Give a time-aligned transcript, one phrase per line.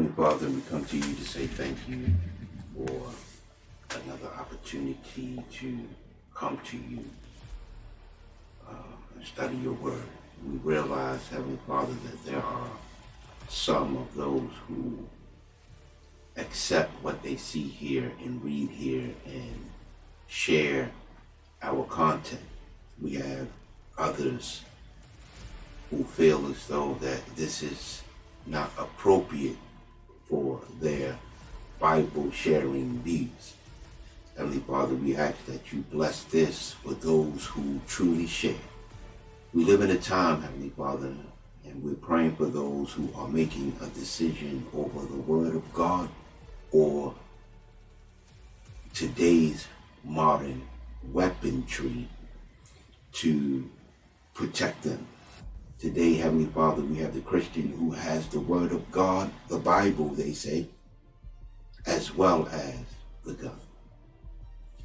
[0.00, 2.06] Heavenly Father, we come to you to say thank you
[2.74, 3.12] for
[4.02, 5.78] another opportunity to
[6.34, 7.04] come to you
[8.66, 10.02] uh, and study your word.
[10.48, 12.70] We realize, Heavenly Father, that there are
[13.50, 15.06] some of those who
[16.38, 19.70] accept what they see here and read here and
[20.28, 20.90] share
[21.62, 22.40] our content.
[23.02, 23.48] We have
[23.98, 24.62] others
[25.90, 28.02] who feel as though that this is
[28.46, 29.58] not appropriate
[30.30, 31.18] for their
[31.78, 33.54] Bible sharing needs.
[34.36, 38.54] Heavenly Father, we ask that you bless this for those who truly share.
[39.52, 41.12] We live in a time, Heavenly Father,
[41.64, 46.08] and we're praying for those who are making a decision over the Word of God
[46.70, 47.14] or
[48.94, 49.66] today's
[50.04, 50.62] modern
[51.12, 52.08] weaponry
[53.12, 53.68] to
[54.34, 55.06] protect them.
[55.80, 60.08] Today, Heavenly Father, we have the Christian who has the Word of God, the Bible,
[60.10, 60.66] they say,
[61.86, 62.76] as well as
[63.24, 63.58] the gun.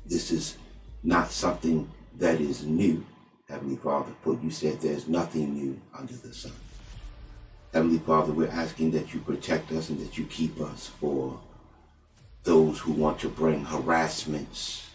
[0.06, 0.56] This is
[1.04, 3.06] not something that is new,
[3.50, 6.54] Heavenly Father, for you said there's nothing new under the sun.
[7.74, 11.38] Heavenly Father, we're asking that you protect us and that you keep us for
[12.44, 14.90] those who want to bring harassments,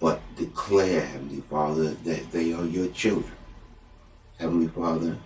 [0.00, 3.30] but declare, Heavenly Father, that they are your children.
[4.44, 5.16] Heavenly Father,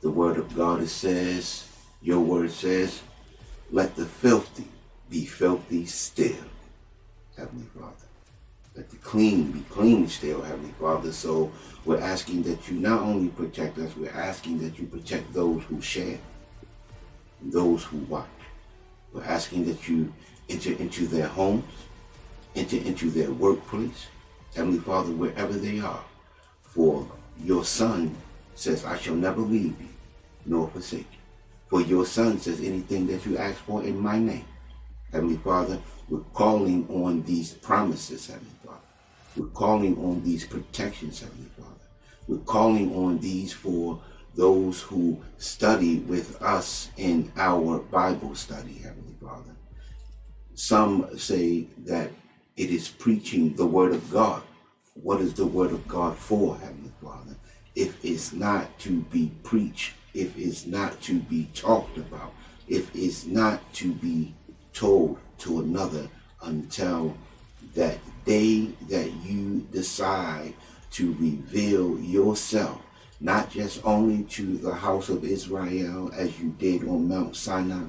[0.00, 1.68] the word of God says,
[2.00, 3.02] your word says,
[3.70, 4.64] let the filthy
[5.10, 6.46] be filthy still,
[7.36, 8.06] Heavenly Father.
[8.74, 11.12] Let the clean be clean still, Heavenly Father.
[11.12, 11.52] So
[11.84, 15.82] we're asking that you not only protect us, we're asking that you protect those who
[15.82, 16.18] share,
[17.42, 18.24] those who watch.
[19.12, 20.10] We're asking that you
[20.48, 21.70] enter into their homes,
[22.56, 24.06] enter into their workplace,
[24.56, 26.02] Heavenly Father, wherever they are.
[26.62, 27.06] For
[27.44, 28.16] your Son
[28.54, 29.88] says, I shall never leave you
[30.44, 31.18] nor forsake you.
[31.68, 34.44] For your Son says, anything that you ask for in my name.
[35.10, 38.78] Heavenly Father, we're calling on these promises, Heavenly Father.
[39.36, 41.68] We're calling on these protections, Heavenly Father.
[42.28, 44.00] We're calling on these for
[44.34, 49.54] those who study with us in our Bible study, Heavenly Father.
[50.54, 52.10] Some say that
[52.56, 54.42] it is preaching the Word of God.
[54.94, 57.34] What is the Word of God for, Heavenly Father?
[57.74, 62.32] If it's not to be preached, if it's not to be talked about,
[62.68, 64.34] if it's not to be
[64.72, 66.08] told to another
[66.42, 67.16] until
[67.74, 70.54] that day that you decide
[70.92, 72.80] to reveal yourself,
[73.20, 77.84] not just only to the house of Israel as you did on Mount Sinai,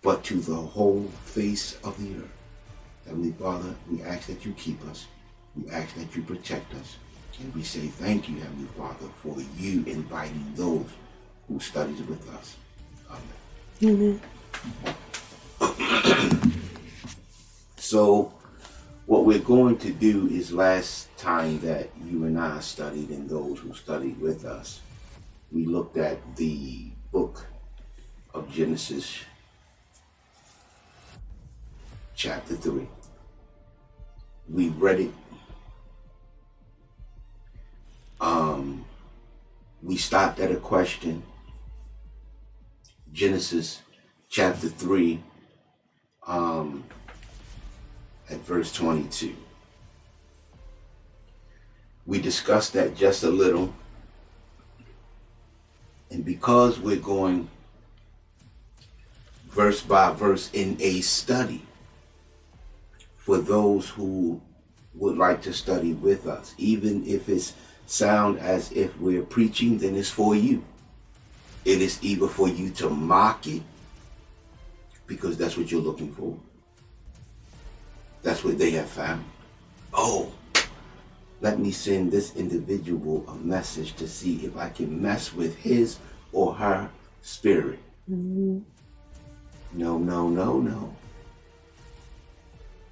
[0.00, 2.32] but to the whole face of the earth.
[3.06, 5.06] Heavenly Father, we ask that you keep us.
[5.56, 6.96] We ask that you protect us.
[7.40, 10.86] And we say thank you, Heavenly Father, for you inviting those
[11.48, 12.56] who studies with us.
[13.80, 14.20] Amen.
[15.60, 16.52] Amen.
[17.76, 18.32] so
[19.06, 23.58] what we're going to do is last time that you and I studied and those
[23.58, 24.80] who studied with us,
[25.50, 27.44] we looked at the book
[28.32, 29.24] of Genesis
[32.14, 32.86] chapter 3.
[34.48, 35.12] We read it.
[38.22, 38.84] Um,
[39.82, 41.24] we stopped at a question.
[43.12, 43.82] Genesis
[44.30, 45.20] chapter 3,
[46.28, 46.84] um,
[48.30, 49.34] at verse 22.
[52.06, 53.74] We discussed that just a little.
[56.12, 57.50] And because we're going
[59.48, 61.62] verse by verse in a study,
[63.16, 64.40] for those who
[64.94, 66.54] would like to study with us.
[66.58, 67.54] Even if it's
[67.92, 70.64] sound as if we're preaching, then it's for you.
[71.66, 73.62] It is either for you to mock it,
[75.06, 76.34] because that's what you're looking for.
[78.22, 79.24] That's what they have found.
[79.92, 80.32] Oh,
[81.42, 85.98] let me send this individual a message to see if I can mess with his
[86.32, 86.88] or her
[87.20, 87.78] spirit.
[88.10, 88.60] Mm-hmm.
[89.74, 90.96] No, no, no, no.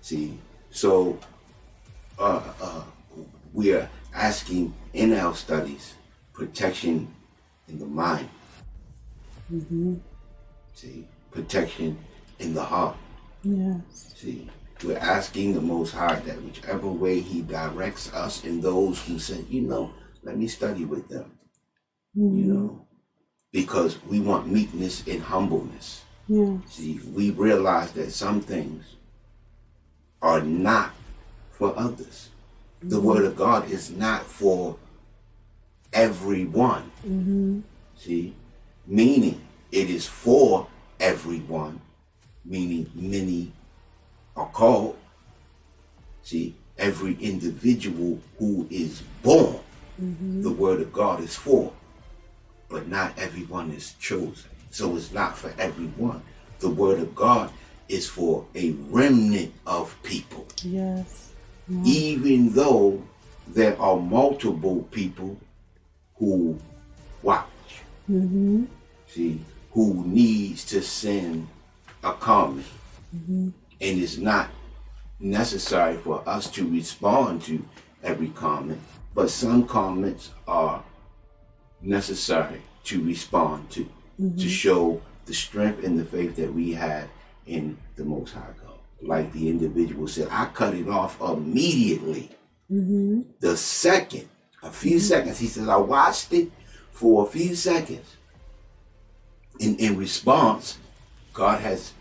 [0.02, 0.38] See,
[0.70, 1.19] so
[2.19, 2.82] uh, uh,
[3.55, 5.95] we are asking in our studies
[6.33, 7.12] protection
[7.69, 8.29] in the mind.
[9.53, 9.97] Mm-hmm.
[10.75, 11.99] See, protection
[12.39, 12.97] in the heart.
[13.43, 14.15] Yes.
[14.17, 14.49] See,
[14.85, 19.47] we're asking the Most High that whichever way He directs us and those who said,
[19.49, 19.93] you know,
[20.23, 21.33] let me study with them.
[22.17, 22.39] Mm-hmm.
[22.39, 22.87] You know,
[23.53, 26.03] because we want meekness and humbleness.
[26.29, 26.61] Yes.
[26.69, 28.97] See, we realize that some things
[30.23, 30.93] are not
[31.51, 32.29] for others.
[32.81, 32.88] Mm-hmm.
[32.88, 34.77] The word of God is not for
[35.93, 36.91] everyone.
[37.06, 37.61] Mm-hmm.
[37.97, 38.35] See,
[38.87, 39.41] meaning
[39.71, 40.67] it is for
[40.99, 41.81] everyone,
[42.44, 43.53] meaning many
[44.35, 44.97] are called.
[46.23, 49.61] See, every individual who is born,
[50.00, 50.43] mm-hmm.
[50.43, 51.73] the word of God is for,
[52.71, 54.50] but not everyone is chosen.
[54.71, 56.23] So it's not for everyone.
[56.61, 57.50] The word of God
[57.88, 60.47] is for a remnant of people.
[60.62, 61.33] Yes.
[61.70, 61.87] Yes.
[61.87, 63.02] Even though
[63.49, 65.37] there are multiple people
[66.17, 66.58] who
[67.22, 67.46] watch.
[68.11, 68.64] Mm-hmm.
[69.08, 69.40] See,
[69.72, 71.49] who needs to send
[72.02, 72.67] a comment.
[73.14, 73.49] Mm-hmm.
[73.81, 74.50] And it's not
[75.19, 77.64] necessary for us to respond to
[78.02, 78.81] every comment,
[79.14, 80.82] but some comments are
[81.82, 83.84] necessary to respond to,
[84.20, 84.38] mm-hmm.
[84.38, 87.08] to show the strength and the faith that we have
[87.46, 88.69] in the Most High God.
[89.02, 92.31] Like the individual said, I cut it off immediately.
[92.70, 93.23] Mm-hmm.
[93.41, 94.29] The second,
[94.62, 95.00] a few mm-hmm.
[95.00, 96.50] seconds, he says, I watched it
[96.93, 98.17] for a few seconds.
[99.58, 100.79] In, in response,
[101.32, 101.93] God has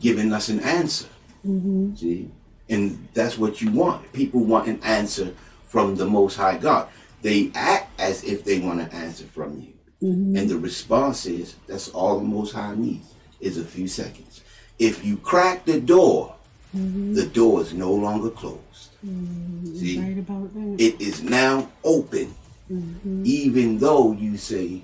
[0.00, 1.08] given us an answer.
[1.46, 1.94] Mm-hmm.
[1.94, 2.30] See?
[2.68, 4.12] And that's what you want.
[4.12, 5.34] People want an answer
[5.66, 6.88] from the Most High God.
[7.22, 9.72] They act as if they want an answer from you.
[10.02, 10.36] Mm-hmm.
[10.36, 14.42] And the response is that's all the Most High needs is a few seconds.
[14.78, 16.34] If you crack the door,
[16.76, 17.14] mm-hmm.
[17.14, 18.90] the door is no longer closed.
[19.04, 19.76] Mm-hmm.
[19.76, 22.34] See, right it is now open,
[22.70, 23.22] mm-hmm.
[23.24, 24.82] even though you say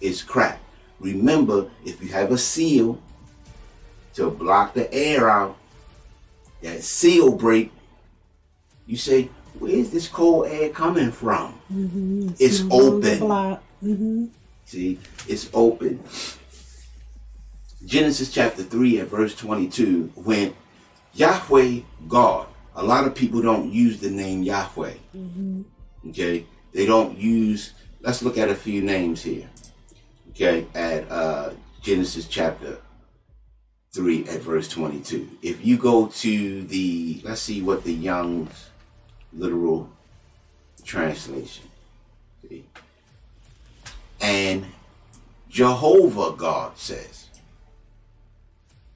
[0.00, 0.62] it's cracked.
[1.00, 3.00] Remember, if you have a seal
[4.14, 5.56] to block the air out,
[6.62, 7.72] that seal break,
[8.86, 9.28] you say,
[9.58, 11.58] where's this cold air coming from?
[11.72, 12.28] Mm-hmm.
[12.38, 13.18] It's, it's open.
[13.82, 14.26] Mm-hmm.
[14.66, 16.02] See, it's open.
[17.84, 20.54] Genesis chapter 3 and verse 22, when
[21.14, 24.94] Yahweh God, a lot of people don't use the name Yahweh.
[25.16, 25.62] Mm-hmm.
[26.08, 26.46] Okay?
[26.72, 29.48] They don't use, let's look at a few names here.
[30.30, 30.66] Okay?
[30.74, 31.50] At uh,
[31.82, 32.78] Genesis chapter
[33.92, 35.28] 3 at verse 22.
[35.42, 38.70] If you go to the, let's see what the Young's
[39.34, 39.90] literal
[40.84, 41.68] translation.
[42.48, 42.64] See?
[44.20, 44.66] And
[45.50, 47.28] Jehovah God says.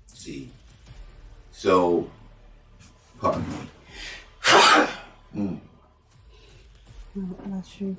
[0.07, 0.51] See?
[1.57, 2.07] So,
[3.19, 3.57] pardon me.
[5.35, 5.61] mm.
[7.15, 7.97] Bless you.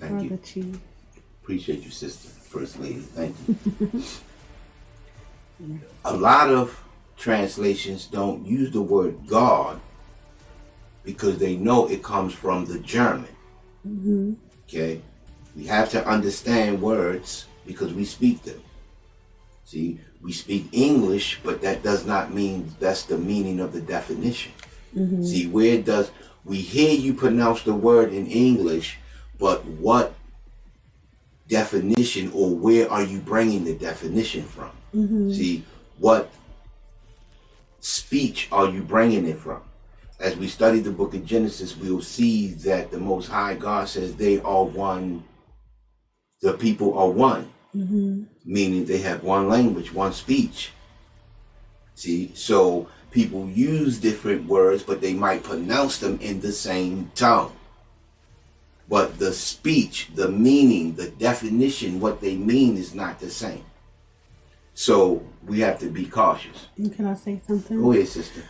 [0.00, 0.80] Thank Brother you.
[1.44, 2.28] Appreciate you, sister.
[2.28, 2.98] First lady.
[2.98, 4.02] Thank you.
[6.04, 6.76] a lot of
[7.16, 9.80] translations don't use the word God
[11.04, 13.28] because they know it comes from the German.
[13.86, 14.32] Mm-hmm.
[14.68, 15.00] Okay?
[15.54, 18.60] We have to understand words because we speak them.
[19.64, 24.52] See, we speak English, but that does not mean that's the meaning of the definition.
[24.94, 25.24] Mm-hmm.
[25.24, 26.10] See, where does
[26.44, 28.98] we hear you pronounce the word in English,
[29.38, 30.14] but what
[31.48, 34.70] definition or where are you bringing the definition from?
[34.94, 35.32] Mm-hmm.
[35.32, 35.64] See,
[35.98, 36.30] what
[37.80, 39.62] speech are you bringing it from?
[40.20, 44.14] As we study the book of Genesis, we'll see that the Most High God says
[44.14, 45.24] they are one,
[46.40, 48.24] the people are one, mm-hmm.
[48.44, 50.72] Meaning they have one language, one speech.
[51.94, 57.52] See, so people use different words, but they might pronounce them in the same tongue.
[58.88, 63.64] But the speech, the meaning, the definition, what they mean is not the same.
[64.74, 66.66] So we have to be cautious.
[66.94, 67.80] can I say something?
[67.80, 68.42] Go ahead, sister.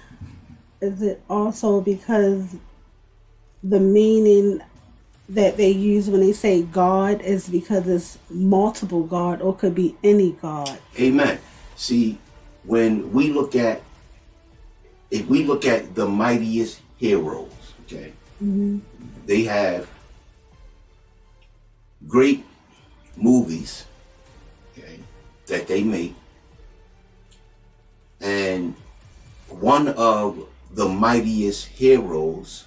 [0.81, 2.57] Is it also because
[3.63, 4.61] the meaning
[5.29, 9.97] that they use when they say God is because it's multiple God or could be
[10.05, 10.79] any God?
[10.99, 11.39] Amen.
[11.77, 12.19] See,
[12.65, 13.83] when we look at
[15.11, 17.53] if we look at the mightiest heroes,
[17.83, 18.13] okay,
[18.43, 18.79] mm-hmm.
[19.27, 19.89] they have
[22.09, 22.45] great
[23.17, 23.87] movies
[24.73, 24.99] okay,
[25.47, 26.15] that they make.
[28.21, 28.75] And
[29.49, 32.65] one of the mightiest heroes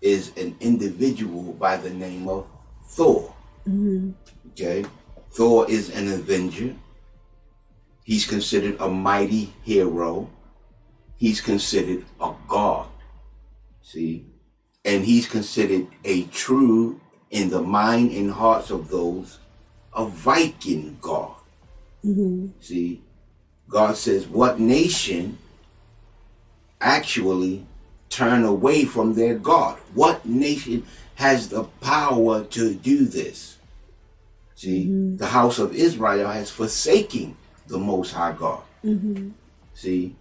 [0.00, 2.46] is an individual by the name of
[2.86, 3.34] Thor.
[3.68, 4.10] Mm-hmm.
[4.50, 4.84] Okay?
[5.30, 6.74] Thor is an avenger.
[8.04, 10.30] He's considered a mighty hero.
[11.16, 12.88] He's considered a god.
[13.82, 14.26] See?
[14.84, 17.00] And he's considered a true
[17.30, 19.38] in the mind and hearts of those
[19.98, 21.34] a Viking God.
[22.04, 22.48] Mm-hmm.
[22.60, 23.02] See,
[23.68, 25.38] God says, What nation
[26.80, 27.66] actually
[28.18, 29.78] turn away from their God?
[29.94, 30.84] What nation
[31.14, 33.58] has the power to do this?
[34.56, 35.16] See, mm-hmm.
[35.16, 37.36] the house of Israel has forsaken
[37.68, 38.62] the Most High God.
[38.84, 39.30] Mm-hmm.
[39.74, 40.16] See,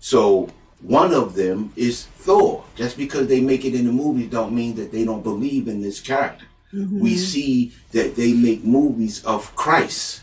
[0.00, 0.48] so
[0.80, 2.64] one of them is Thor.
[2.74, 5.80] Just because they make it in the movies don't mean that they don't believe in
[5.80, 6.46] this character.
[6.74, 6.98] Mm-hmm.
[6.98, 10.22] We see that they make movies of Christ.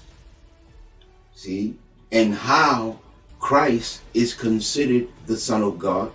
[1.36, 1.75] See?
[2.12, 3.00] And how
[3.39, 6.12] Christ is considered the Son of God,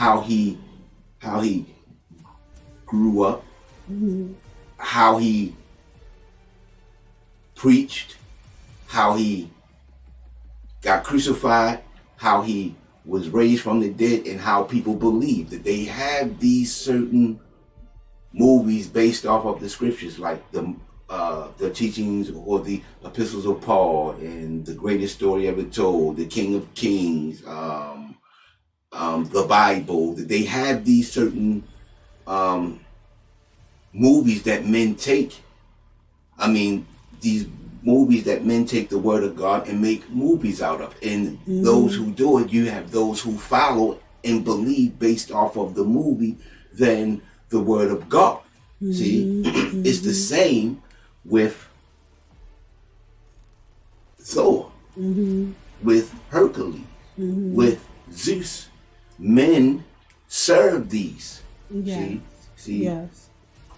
[0.00, 0.56] how he
[1.18, 1.66] how he
[2.86, 3.44] grew up,
[4.78, 5.54] how he
[7.54, 8.16] preached,
[8.86, 9.50] how he
[10.80, 11.82] got crucified,
[12.16, 16.74] how he was raised from the dead, and how people believe that they have these
[16.74, 17.38] certain
[18.32, 20.74] movies based off of the scriptures, like the
[21.10, 26.24] uh, the teachings or the epistles of Paul and the greatest story ever told, the
[26.24, 28.09] King of Kings, um,
[28.92, 30.14] um, the Bible.
[30.14, 31.64] That they have these certain
[32.26, 32.80] um,
[33.92, 35.40] movies that men take.
[36.38, 36.86] I mean,
[37.20, 37.46] these
[37.82, 40.94] movies that men take the word of God and make movies out of.
[41.02, 41.62] And mm-hmm.
[41.62, 45.84] those who do it, you have those who follow and believe based off of the
[45.84, 46.36] movie
[46.72, 48.40] than the word of God.
[48.80, 49.82] See, mm-hmm.
[49.84, 50.12] it's the mm-hmm.
[50.12, 50.82] same
[51.24, 51.68] with
[54.18, 54.70] Thor,
[55.82, 56.80] with Hercules,
[57.16, 58.69] with Zeus.
[59.20, 59.84] Men
[60.28, 61.42] serve these.
[61.70, 61.98] Yes.
[61.98, 62.20] See,
[62.56, 63.28] see, Yes.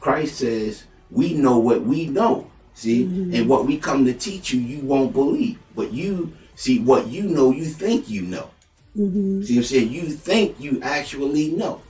[0.01, 2.51] Christ says, we know what we know.
[2.75, 3.35] See, mm-hmm.
[3.35, 5.59] and what we come to teach you, you won't believe.
[5.77, 8.51] But you see what you know, you think you know.
[8.97, 9.43] Mm-hmm.
[9.43, 11.83] See, I'm saying you think you actually know.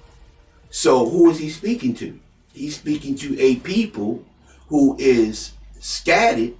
[0.71, 2.19] So who is he speaking to?
[2.53, 4.25] He's speaking to a people
[4.69, 6.55] who is scattered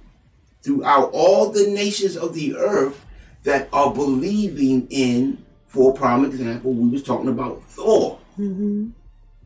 [0.61, 3.05] throughout all the nations of the earth
[3.43, 8.89] that are believing in, for a prime example, we was talking about Thor mm-hmm.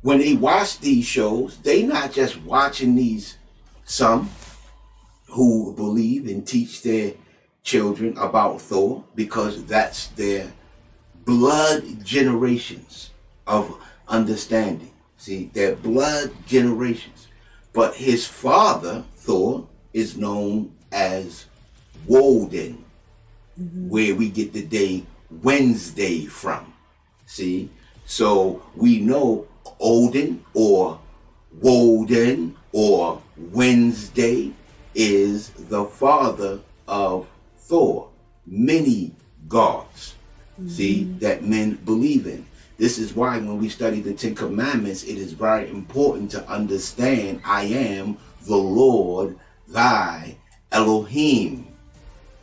[0.02, 3.38] when they watch these shows, they not just watching these
[3.86, 4.30] some
[5.30, 7.14] who believe and teach their
[7.64, 10.52] children about Thor because that's their
[11.24, 13.12] blood generations
[13.48, 14.92] of understanding.
[15.16, 17.28] See, their blood generations.
[17.72, 21.46] But his father, Thor, is known as
[22.06, 22.84] Woden,
[23.58, 23.90] mm-hmm.
[23.90, 26.74] where we get the day Wednesday from.
[27.26, 27.70] See?
[28.06, 29.48] So we know
[29.80, 31.00] Odin or
[31.60, 34.54] Woden or Wednesday
[34.96, 38.10] is the father of Thor.
[38.46, 39.12] Many
[39.48, 40.16] gods,
[40.68, 41.20] see, mm-hmm.
[41.20, 42.46] that men believe in.
[42.78, 47.42] This is why when we study the Ten Commandments, it is very important to understand
[47.44, 50.38] I am the Lord thy
[50.72, 51.68] Elohim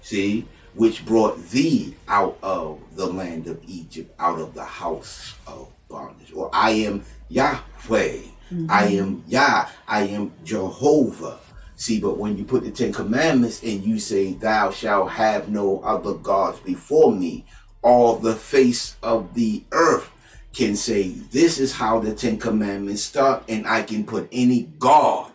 [0.04, 5.68] see, which brought thee out of the land of Egypt, out of the house of
[5.88, 6.32] bondage.
[6.34, 7.60] Or I am Yahweh.
[7.88, 8.68] I mm-hmm.
[8.68, 9.68] am Yah.
[9.88, 11.38] I am Jehovah.
[11.76, 15.80] See, but when you put the Ten Commandments and you say, Thou shalt have no
[15.80, 17.44] other gods before me,
[17.82, 20.10] all the face of the earth
[20.52, 25.32] can say, This is how the Ten Commandments start, and I can put any God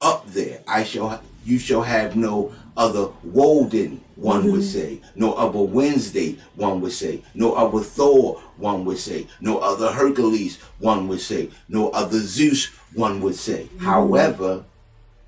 [0.00, 0.60] up there.
[0.66, 4.78] I shall you shall have no other Woden, one would mm-hmm.
[4.78, 9.92] say, no other Wednesday, one would say, no other Thor, one would say, no other
[9.92, 13.64] Hercules, one would say, no other Zeus, one would say.
[13.64, 13.84] Mm-hmm.
[13.84, 14.64] However,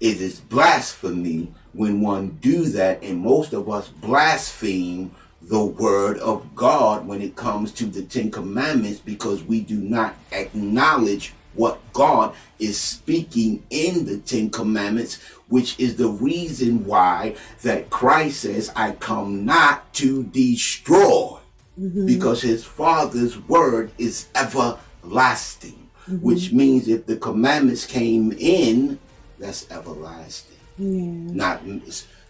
[0.00, 6.54] it is blasphemy when one do that, and most of us blaspheme the word of
[6.56, 12.34] God when it comes to the Ten Commandments because we do not acknowledge what God
[12.58, 18.92] is speaking in the Ten Commandments, which is the reason why that Christ says, I
[18.92, 21.38] come not to destroy,
[21.76, 25.88] because his Father's word is everlasting,
[26.20, 28.98] which means if the commandments came in,
[29.38, 30.56] that's everlasting.
[30.78, 31.34] Yeah.
[31.34, 31.60] not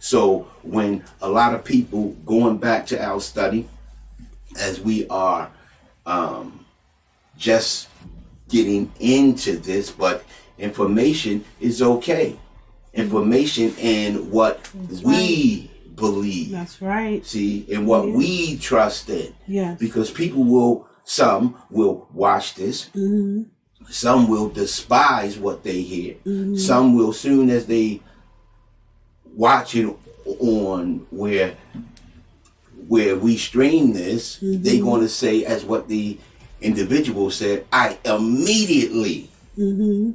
[0.01, 3.69] so when a lot of people going back to our study
[4.59, 5.51] as we are
[6.07, 6.65] um,
[7.37, 7.89] just
[8.51, 10.25] getting into this but
[10.59, 12.37] information is okay.
[12.93, 16.51] Information and what That's we believe.
[16.51, 17.25] That's right.
[17.25, 18.15] see and what Yeah.
[18.17, 19.33] we trust in.
[19.47, 19.79] Yes.
[19.79, 22.89] because people will some will watch this.
[22.89, 23.43] Hmm
[23.89, 26.15] some will despise what they hear.
[26.57, 28.01] Some will soon as they
[29.35, 29.89] watch it
[30.39, 31.57] on where
[32.89, 36.19] where we stream this they're going to say as what the
[36.61, 40.13] individual said i immediately hmm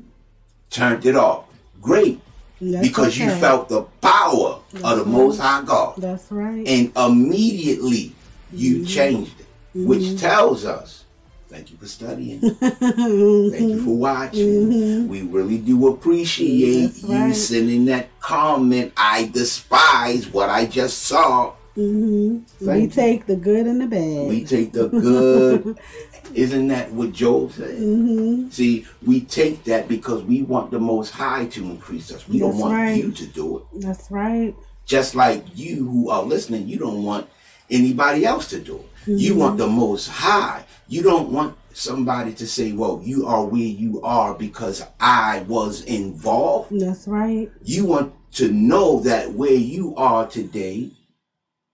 [0.70, 1.46] turned it off
[1.82, 2.20] great
[2.60, 6.68] That's because you felt the power of the That's most high god That's right.
[6.68, 8.14] and immediately
[8.52, 11.04] you changed it, which tells us,
[11.50, 15.08] thank you for studying, thank you for watching.
[15.10, 17.36] We really do appreciate That's you right.
[17.36, 18.94] sending that comment.
[18.96, 21.54] I despise what I just saw.
[21.76, 22.88] hmm We you.
[22.88, 24.28] take the good and the bad.
[24.30, 25.78] We take the good.
[26.34, 27.78] Isn't that what Job said?
[27.78, 32.28] hmm See, we take that because we want the Most High to increase us.
[32.28, 32.96] We don't want right.
[32.98, 33.64] you to do it.
[33.82, 34.56] That's right.
[34.86, 37.28] Just like you who are listening, you don't want
[37.70, 38.86] anybody else to do it.
[39.08, 39.40] You Mm-hmm.
[39.40, 40.66] want the most high.
[40.88, 45.84] You don't want somebody to say, well, you are where you are because I was
[45.84, 46.72] involved.
[46.80, 47.52] That's right.
[47.64, 50.92] You want to know that where you are today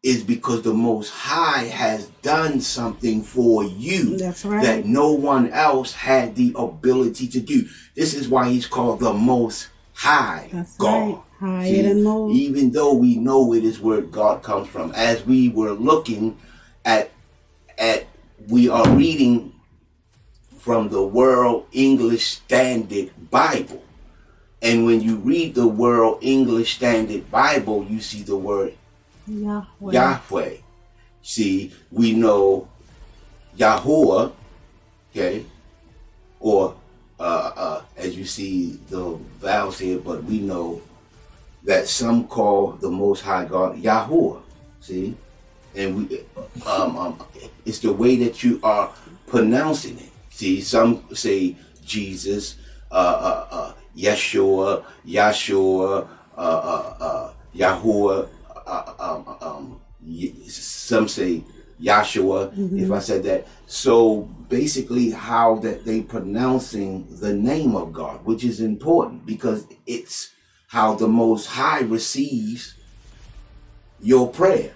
[0.03, 4.63] is because the most high has done something for you right.
[4.63, 7.67] that no one else had the ability to do.
[7.95, 11.09] This is why he's called the most high That's God.
[11.09, 11.21] right.
[11.39, 12.35] Higher than most.
[12.35, 16.37] Even though we know it is where God comes from, as we were looking
[16.85, 17.11] at
[17.77, 18.05] at
[18.47, 19.53] we are reading
[20.57, 23.83] from the World English Standard Bible.
[24.61, 28.75] And when you read the World English Standard Bible, you see the word
[29.31, 29.93] Yahweh.
[29.93, 30.57] Yahweh.
[31.21, 32.67] See, we know
[33.57, 34.31] Yahuwah,
[35.11, 35.45] okay,
[36.39, 36.75] or
[37.19, 40.81] uh, uh, as you see the vowels here, but we know
[41.63, 44.41] that some call the Most High God Yahuwah.
[44.79, 45.15] See,
[45.75, 46.19] and we,
[46.65, 47.23] um, um,
[47.65, 48.91] it's the way that you are
[49.27, 50.09] pronouncing it.
[50.31, 52.57] See, some say Jesus,
[52.91, 58.27] uh, uh, uh, Yeshua, Yahshua, uh, uh, Yahuwah,
[58.71, 59.81] uh, um, um,
[60.47, 61.43] some say
[61.81, 63.47] Yahshua, if I said that.
[63.67, 70.31] So basically, how that they pronouncing the name of God, which is important because it's
[70.67, 72.75] how the Most High receives
[73.99, 74.73] your prayer.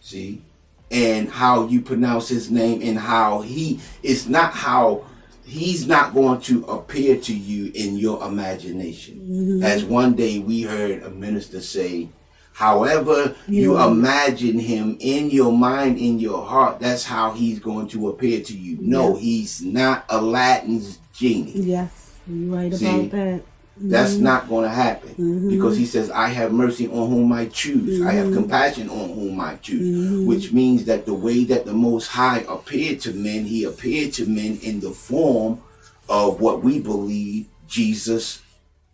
[0.00, 0.42] See,
[0.90, 5.04] and how you pronounce His name, and how He it's not how
[5.44, 9.62] He's not going to appear to you in your imagination.
[9.62, 12.08] As one day we heard a minister say,
[12.54, 18.08] However, you imagine him in your mind, in your heart, that's how he's going to
[18.10, 18.78] appear to you.
[18.80, 19.20] No, Yeah.
[19.20, 21.50] he's not Aladdin's genie.
[21.52, 22.12] Yes.
[22.28, 22.86] You're right See?
[22.86, 23.42] about that.
[23.76, 25.50] That's not going to happen Mm-hmm.
[25.50, 28.00] because he says, I have mercy on whom I choose.
[28.02, 30.06] I have compassion on whom I choose.
[30.12, 30.26] Mm-hmm.
[30.26, 34.26] Which means that the way that the Most High appeared to men, he appeared to
[34.26, 35.60] men in the form
[36.08, 38.42] of what we believe Jesus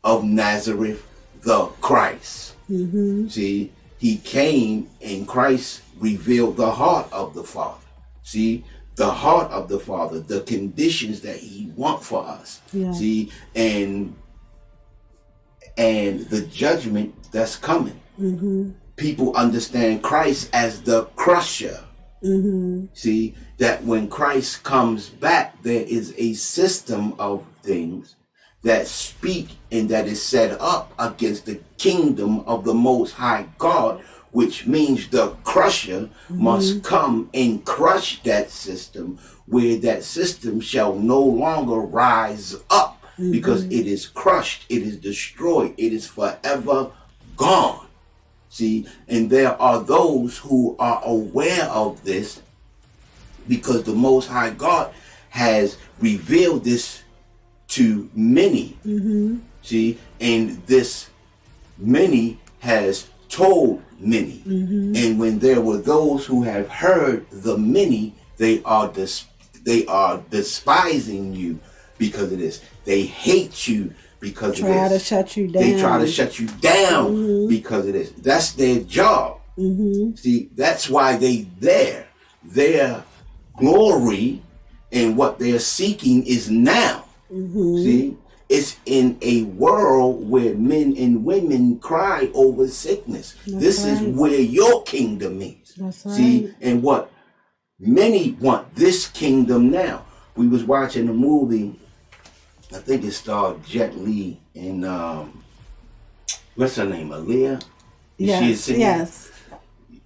[0.03, 1.07] of Nazareth,
[1.43, 2.50] the Christ.
[2.71, 3.29] Mm-hmm.
[3.29, 7.81] See, he came and Christ revealed the heart of the Father.
[8.23, 8.65] See,
[8.97, 12.61] the heart of the Father, the conditions that he want for us.
[12.73, 12.93] Yeah.
[12.93, 14.15] See, and
[15.77, 17.99] and the judgment that's coming.
[18.19, 18.73] Mm-hmm.
[18.97, 21.83] People understand Christ as the crusher.
[22.23, 22.87] Mm-hmm.
[22.93, 28.17] See, that when Christ comes back, there is a system of things
[28.63, 34.03] that speak and that is set up against the kingdom of the Most High God,
[34.33, 36.43] which means the crusher mm-hmm.
[36.43, 43.63] must come and crush that system, where that system shall no longer rise up because
[43.63, 43.73] mm-hmm.
[43.73, 46.91] it is crushed, it is destroyed, it is forever
[47.37, 47.87] gone.
[48.49, 52.43] See, and there are those who are aware of this
[53.47, 54.93] because the Most High God
[55.31, 57.00] has revealed this
[57.71, 58.77] to many.
[59.63, 61.11] See, and this
[61.79, 64.43] many has told many.
[64.47, 69.27] And when there were those who have heard the many, they are dis-
[69.65, 71.59] they are despising you
[71.99, 72.63] because of this.
[72.85, 74.91] They hate you because Try of this.
[74.91, 75.63] They try to shut you down.
[75.63, 78.11] They try to shut you down because of this.
[78.13, 79.41] That's their job.
[79.59, 80.17] Mm-hmm.
[80.17, 82.07] See, that's why they there.
[82.43, 83.05] Their
[83.59, 84.43] glory
[84.91, 87.05] and what they're seeking is now.
[87.33, 87.77] Mm-hmm.
[87.79, 88.17] See,
[88.49, 93.37] it's in a world where men and women cry over sickness.
[93.47, 95.75] this is where your kingdom is.
[95.77, 96.55] That's See, right.
[96.61, 97.13] and what
[97.79, 100.05] many want this kingdom now.
[100.37, 101.79] We was watching a movie.
[102.73, 105.43] I think it starred Jet Li and um,
[106.55, 107.63] what's her name, Aaliyah.
[108.19, 108.79] Is she a Yes.
[108.79, 109.31] Yes.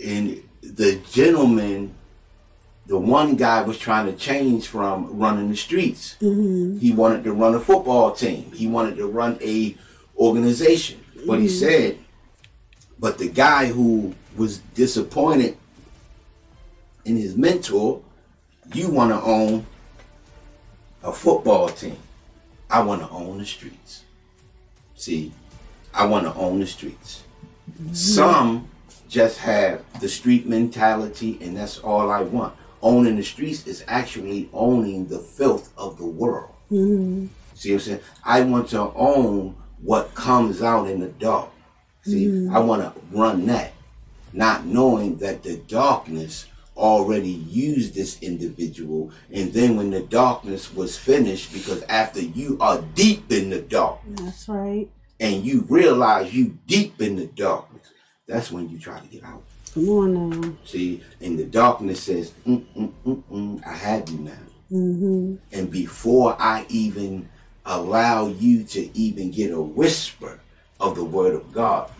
[0.05, 1.95] and the gentleman,
[2.87, 6.17] the one guy was trying to change from running the streets.
[6.21, 6.79] Mm-hmm.
[6.79, 8.53] He wanted to run a football team.
[8.53, 9.75] He wanted to run a
[10.17, 11.01] organization.
[11.27, 11.99] But he said,
[12.99, 15.57] but the guy who was disappointed
[17.05, 18.03] in his mentor,
[18.75, 19.67] you want to own
[21.03, 21.97] a football team.
[22.69, 24.03] I want to own the streets.
[24.95, 25.33] See,
[25.93, 27.23] I want to own the streets.
[27.93, 28.69] Some
[29.09, 32.55] just have the street mentality, and that's all I want.
[32.85, 36.55] Owning the streets is actually owning the filth of the world.
[36.71, 37.27] Mm-hmm.
[37.55, 38.01] See what I'm saying?
[38.25, 41.49] I want to own what comes out in the dark.
[42.03, 43.73] See, I want to run that,
[44.35, 49.11] not knowing that the darkness already used this individual.
[49.33, 54.01] And then when the darkness was finished, because after you are deep in the dark
[54.07, 54.91] That's right.
[55.21, 57.87] and you realize you deep in the darkness,
[58.27, 59.43] that's when you try to get out.
[59.73, 60.53] Come on now.
[60.65, 64.33] See, and the darkness says, mm, mm, mm, mm, I have you now.
[64.71, 65.35] Mm-hmm.
[65.53, 67.29] And before I even
[67.67, 70.41] allow you to even get a whisper
[70.81, 71.91] of the word of God,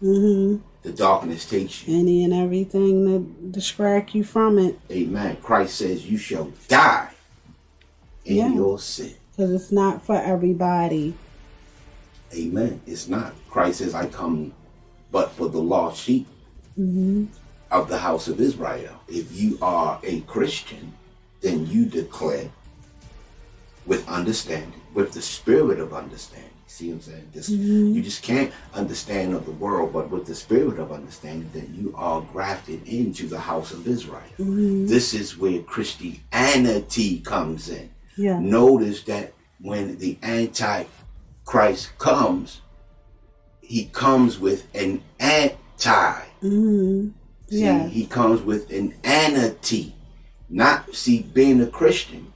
[0.00, 0.62] Mm-hmm.
[0.82, 1.98] the darkness takes you.
[1.98, 4.78] Any and everything that distract you from it.
[4.92, 5.36] Amen.
[5.42, 7.10] Christ says you shall die
[8.24, 8.52] in Yeah.
[8.54, 9.14] your sin.
[9.32, 11.14] Because it's not for everybody.
[12.32, 12.80] Amen.
[12.86, 13.32] It's not.
[13.50, 14.52] Christ says, I come
[15.10, 16.28] but for the lost sheep
[16.78, 17.24] Mm-hmm.
[17.70, 18.94] of the house of Israel.
[19.08, 20.92] If you are a Christian,
[21.40, 22.48] then you declare
[23.84, 26.50] with understanding, with the spirit of understanding.
[26.68, 27.28] See what I'm saying?
[27.32, 31.68] This, You just can't understand of the world, but with the spirit of understanding that
[31.70, 34.22] you are grafted into the house of Israel.
[34.38, 37.90] This is where Christianity comes in.
[38.16, 38.38] Yeah.
[38.38, 42.60] Notice that when the Antichrist comes,
[43.62, 46.27] he comes with an anti.
[46.42, 47.08] Mm-hmm.
[47.50, 47.86] See, Yeah.
[47.88, 49.94] he comes with an anti.
[50.50, 52.32] Not see being a Christian,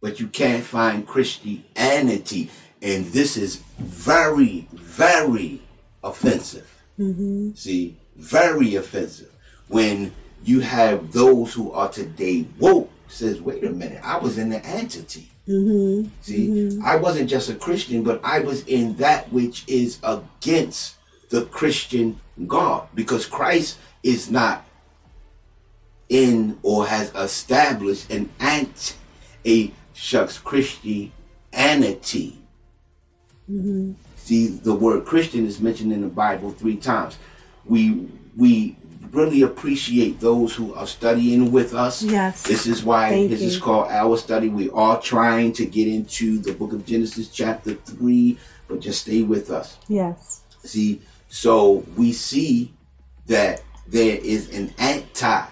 [0.00, 2.50] but you can't find Christianity,
[2.82, 5.62] and this is very, very
[6.02, 6.68] offensive.
[6.98, 7.52] Mm-hmm.
[7.54, 9.30] See, very offensive
[9.68, 10.12] when
[10.44, 14.64] you have those who are today woke says, "Wait a minute, I was in the
[14.66, 16.08] entity." Mm-hmm.
[16.20, 20.96] See, I wasn't just a Christian, but I was in that which is against
[21.30, 24.64] the Christian God because Christ is not
[26.08, 28.94] in or has established an anti
[29.46, 31.12] a shucks Christianity.
[33.50, 33.92] Mm-hmm.
[34.16, 37.18] See, the word Christian is mentioned in the Bible three times.
[37.66, 38.76] We we
[39.10, 42.02] really appreciate those who are studying with us.
[42.02, 42.42] Yes.
[42.42, 44.48] This is why Thank this is called our study.
[44.48, 49.22] We are trying to get into the book of Genesis chapter 3, but just stay
[49.22, 49.78] with us.
[49.88, 50.40] Yes.
[50.64, 51.00] See,
[51.34, 52.72] so we see
[53.26, 55.44] that there is an anti,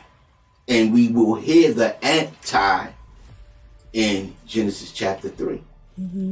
[0.68, 2.86] and we will hear the anti
[3.92, 5.60] in Genesis chapter 3.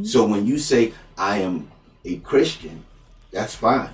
[0.05, 1.69] So when you say, I am
[2.05, 2.85] a Christian,
[3.33, 3.91] that's fine.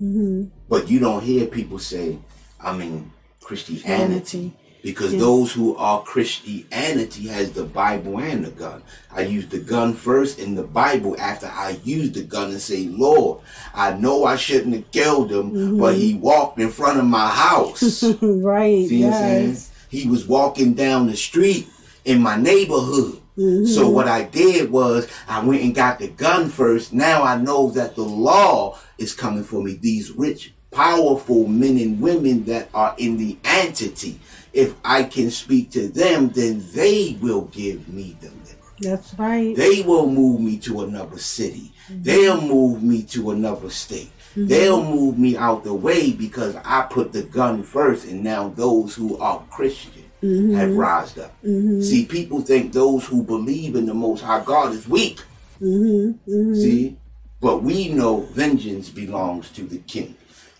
[0.00, 0.44] Mm-hmm.
[0.66, 2.18] But you don't hear people say,
[2.58, 3.84] I'm in Christianity.
[3.84, 4.52] Christianity.
[4.82, 5.20] Because Yes.
[5.20, 8.82] those who are Christianity has the Bible and the gun.
[9.14, 12.86] I use the gun first in the Bible after I use the gun and say,
[12.86, 13.40] Lord,
[13.74, 16.00] I know I shouldn't have killed him, but mm-hmm.
[16.00, 18.02] he walked in front of my house.
[18.22, 18.88] right.
[18.88, 19.72] See yes.
[19.88, 21.68] He was walking down the street
[22.04, 23.20] in my neighborhood.
[23.38, 23.66] Mm-hmm.
[23.66, 26.92] So what I did was I went and got the gun first.
[26.92, 29.74] Now I know that the law is coming for me.
[29.74, 34.18] These rich, powerful men and women that are in the entity.
[34.52, 38.56] If I can speak to them, then they will give me deliverance.
[38.80, 39.54] That's right.
[39.56, 41.72] They will move me to another city.
[41.90, 42.02] Mm-hmm.
[42.02, 44.10] They'll move me to another state.
[44.30, 44.46] Mm-hmm.
[44.46, 48.94] They'll move me out the way because I put the gun first, and now those
[48.94, 50.54] who are Christian mm-hmm.
[50.54, 51.34] have rised up.
[51.42, 55.20] See, people think those who believe in the Most High God is weak.
[55.60, 56.54] mm-hmm.
[56.54, 56.96] See,
[57.40, 60.14] but we know vengeance belongs to the King.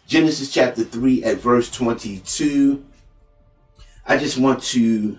[0.06, 2.84] Genesis chapter 3 at verse 22.
[4.08, 5.18] I just want to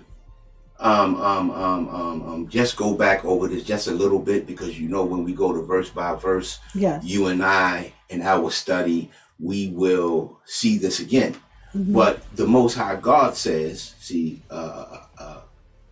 [0.80, 4.80] um, um, um, um, um, just go back over this just a little bit because
[4.80, 7.04] you know when we go to verse by verse, Yes.
[7.04, 11.36] you and I in our study, we will see this again.
[11.76, 15.42] But the Most High God says, see, uh, uh,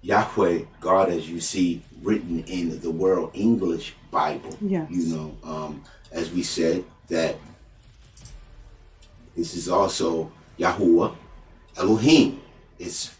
[0.01, 4.87] Yahweh, God, as you see written in the World English Bible, Yes.
[4.89, 7.35] you know, um, as we said, that
[9.35, 11.15] this is also Yahuwah,
[11.77, 12.41] Elohim.
[12.79, 13.15] It's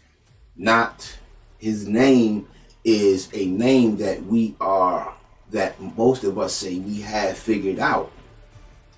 [0.56, 1.18] not
[1.58, 2.48] his name
[2.84, 5.14] is a name that we are
[5.50, 8.12] that most of us say we have figured out.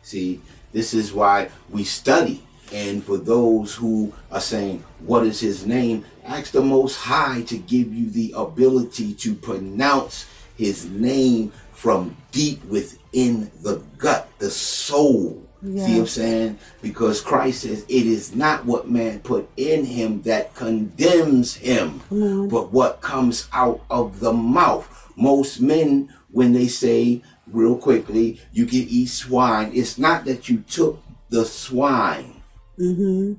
[0.02, 0.40] See,
[0.72, 2.42] this is why we study.
[2.72, 6.04] And for those who are saying, What is his name?
[6.24, 12.64] Ask the Most High to give you the ability to pronounce his name from deep
[12.66, 15.44] within the gut, the soul.
[15.62, 16.58] See what I'm saying?
[16.80, 22.48] Because Christ says, It is not what man put in him that condemns him, on.
[22.48, 24.88] but what comes out of the mouth.
[25.16, 30.58] Most men, when they say, real quickly, you can eat swine, it's not that you
[30.68, 32.36] took the swine
[32.78, 33.34] Mm-hmm.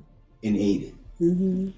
[0.46, 0.94] and ate it.
[1.20, 1.70] Mm-hmm.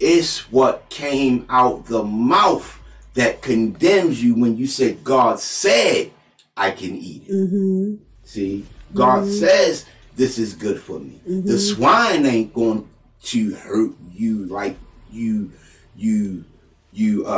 [0.00, 2.80] It's what came out the mouth
[3.14, 6.10] that condemns you when you say, God said,
[6.56, 7.32] I can eat it.
[7.32, 7.94] Mm-hmm.
[8.24, 11.20] See, God says this is good for me.
[11.26, 12.88] The swine ain't going
[13.24, 14.76] to hurt you like
[15.10, 15.52] you
[15.96, 16.44] you
[16.92, 17.28] you uh,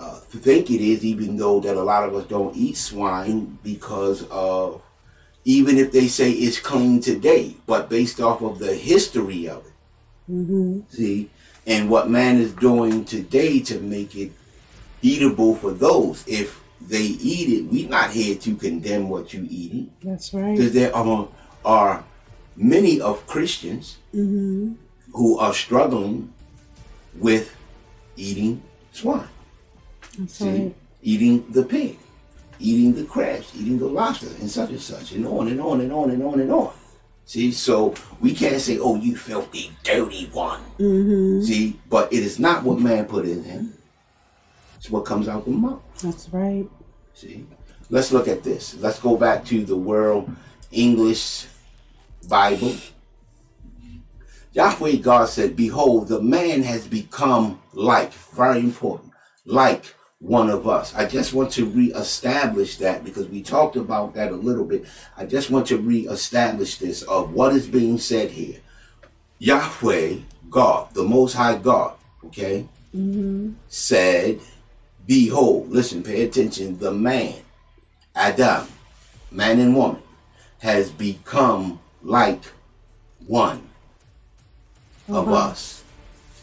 [0.00, 1.04] uh, uh, think it is.
[1.04, 4.82] Even though that a lot of us don't eat swine because of
[5.44, 9.72] even if they say it's clean today, but based off of the history of it.
[10.30, 10.80] Mm-hmm.
[10.88, 11.30] See,
[11.66, 14.32] and what man is doing today to make it
[15.02, 16.26] eatable for those.
[16.26, 20.56] If they eat it, we're not here to condemn what you eating, That's right.
[20.56, 21.28] because there are
[21.64, 22.04] are
[22.56, 24.72] many of Christians Mm-hmm.
[25.12, 26.32] who are struggling
[27.18, 27.54] with
[28.16, 28.62] eating
[28.92, 29.28] swine.
[30.18, 30.74] That's See, right.
[31.02, 31.98] eating the pig,
[32.58, 35.92] eating the crabs, eating the lobster, and such and such, and on and on and
[35.92, 36.72] on and on and on.
[37.26, 41.42] See, so we can't say, "Oh, you filthy, dirty one." Mm-hmm.
[41.42, 43.74] See, but it is not what man put in him;
[44.76, 45.82] it's what comes out of the mouth.
[46.02, 46.68] That's right.
[47.14, 47.46] See,
[47.90, 48.76] let's look at this.
[48.76, 50.30] Let's go back to the World
[50.70, 51.46] English
[52.28, 52.74] Bible.
[54.52, 59.12] Yahweh God said, Behold, the man has become like, very important,
[59.44, 60.94] like one of us.
[60.94, 64.86] I just want to reestablish that because we talked about that a little bit.
[65.16, 68.58] I just want to reestablish this of what is being said here.
[69.38, 70.16] Yahweh
[70.48, 71.94] God, the Most High God,
[72.26, 73.52] okay, Mm-hmm.
[73.68, 74.40] said,
[75.06, 77.34] Behold, listen, pay attention, the man,
[78.14, 78.66] Adam,
[79.30, 80.02] man and woman,
[80.58, 82.42] has become like
[83.26, 83.62] one
[85.08, 85.34] of Uh-huh.
[85.50, 85.84] us.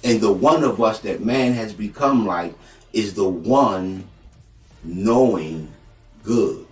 [0.04, 2.54] And the one of us that man has become like
[2.94, 4.08] is the one
[4.84, 5.72] knowing
[6.24, 6.66] good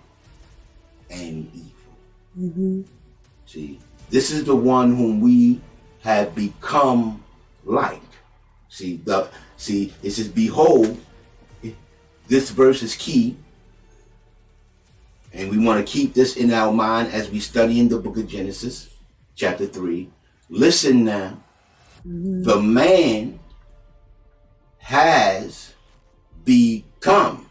[1.10, 1.94] and evil.
[2.38, 2.82] Mm-hmm.
[3.46, 5.60] See, this is the one whom we
[6.00, 7.22] have become
[7.64, 8.02] like.
[8.68, 10.98] See, the see, it says, Behold,
[12.32, 13.36] this verse is key.
[15.34, 18.16] And we want to keep this in our mind as we study in the book
[18.16, 18.88] of Genesis,
[19.34, 20.08] chapter 3.
[20.48, 21.42] Listen now.
[22.06, 22.42] Mm-hmm.
[22.44, 23.38] The man
[24.78, 25.74] has
[26.42, 27.50] become.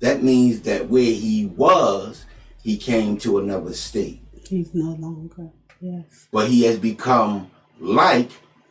[0.00, 2.24] That means that where he was,
[2.62, 5.50] he came to another state He's no longer.
[5.80, 6.26] Yes.
[6.32, 8.30] but he has become like,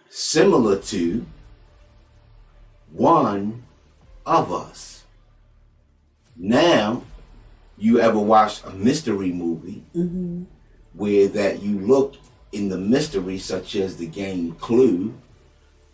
[0.10, 1.24] similar to
[2.92, 3.64] one
[4.28, 5.04] of us.
[6.36, 7.02] Now,
[7.78, 10.44] you ever watched a mystery movie Mm-hmm.
[10.94, 12.16] where that you look
[12.52, 15.14] in the mystery, such as the game Clue,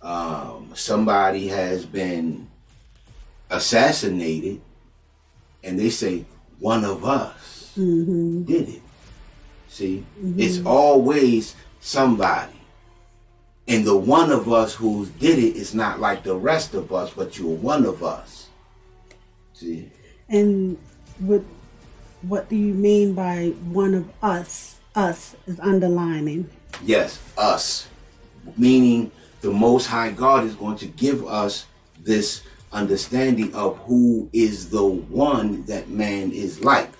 [0.01, 2.47] um, somebody has been
[3.49, 4.61] assassinated,
[5.63, 6.25] and they say
[6.59, 8.43] one of us Mm-hmm.
[8.43, 8.81] did it.
[9.67, 10.05] See,
[10.37, 12.53] it's always somebody.
[13.67, 17.11] And the one of us who did it is not like the rest of us,
[17.11, 18.49] but you're one of us.
[19.53, 19.89] See,
[20.29, 20.77] And
[21.19, 21.43] what
[22.23, 24.77] what do you mean by one of us?
[24.95, 26.47] Us is underlining.
[26.83, 27.87] yes, us,
[28.57, 29.09] meaning
[29.41, 31.65] the Most High God is going to give us
[31.99, 36.91] this understanding of who is the one that man is like.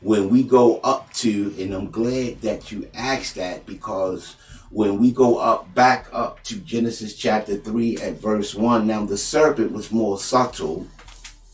[0.00, 4.36] When we go up to, and I'm glad that you asked that because
[4.72, 9.18] when we go up back up to Genesis chapter 3 at verse 1, now the
[9.18, 10.86] serpent was more subtle,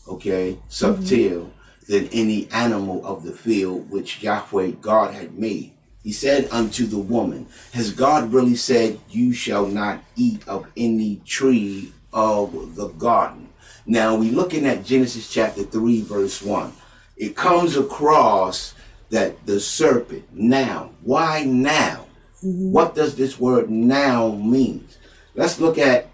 [0.07, 1.51] okay, subtle
[1.89, 5.73] than any animal of the field which Yahweh God had made.
[6.01, 11.21] He said unto the woman, Has God really said, You shall not eat of any
[11.25, 13.49] tree of the garden?
[13.85, 16.71] Now we looking at Genesis chapter 3, verse 1.
[17.17, 18.75] It comes across
[19.09, 22.05] that the serpent, now, why now?
[22.41, 24.87] What does this word now mean?
[25.35, 26.07] Let's look at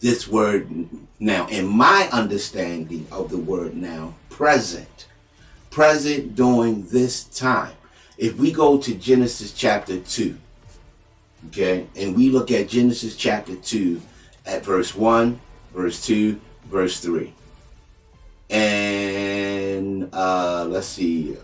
[0.00, 0.88] this word
[1.18, 1.46] now.
[1.48, 5.06] In my understanding of the word now, present.
[5.70, 7.74] Present during this time.
[8.18, 10.36] If we go to Genesis chapter 2,
[11.48, 14.00] okay, and we look at Genesis chapter 2
[14.46, 15.40] at verse 1,
[15.74, 17.32] verse 2, verse 3.
[18.50, 21.36] And uh, let's see,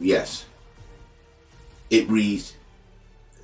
[0.00, 0.46] yes,
[1.90, 2.55] it reads,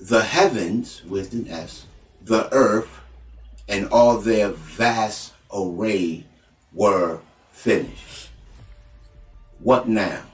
[0.03, 1.87] The heavens, with an S,
[2.25, 2.99] the earth,
[3.69, 6.27] and all their vast array
[6.73, 7.21] were
[7.53, 8.31] finished.
[9.61, 10.25] What now?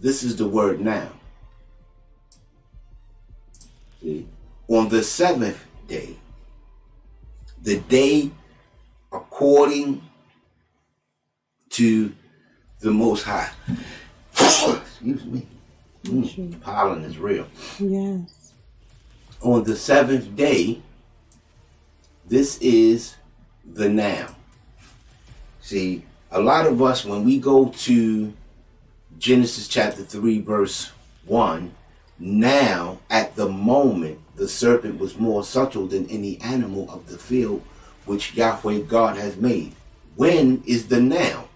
[0.00, 1.10] This is the word now.
[4.00, 4.28] See?
[4.68, 6.14] On the seventh day,
[7.62, 8.30] the day
[9.10, 10.02] according
[11.70, 12.12] to
[12.78, 13.50] the Most High.
[14.32, 15.48] Excuse me.
[16.04, 17.46] Mm, pollen is real
[17.78, 18.39] Yes.
[19.40, 20.82] On the seventh day,
[22.26, 23.16] this is
[23.64, 24.34] the now.
[25.60, 28.32] See, a lot of us, when we go to
[29.18, 30.92] Genesis chapter 3, verse
[31.26, 31.72] 1,
[32.18, 37.62] now, at the moment, the serpent was more subtle than any animal of the field
[38.04, 39.74] which Yahweh God has made.
[40.16, 41.48] When is the now?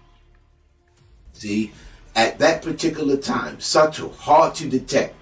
[1.33, 1.71] See,
[2.15, 5.15] at that particular time, subtle, hard to detect.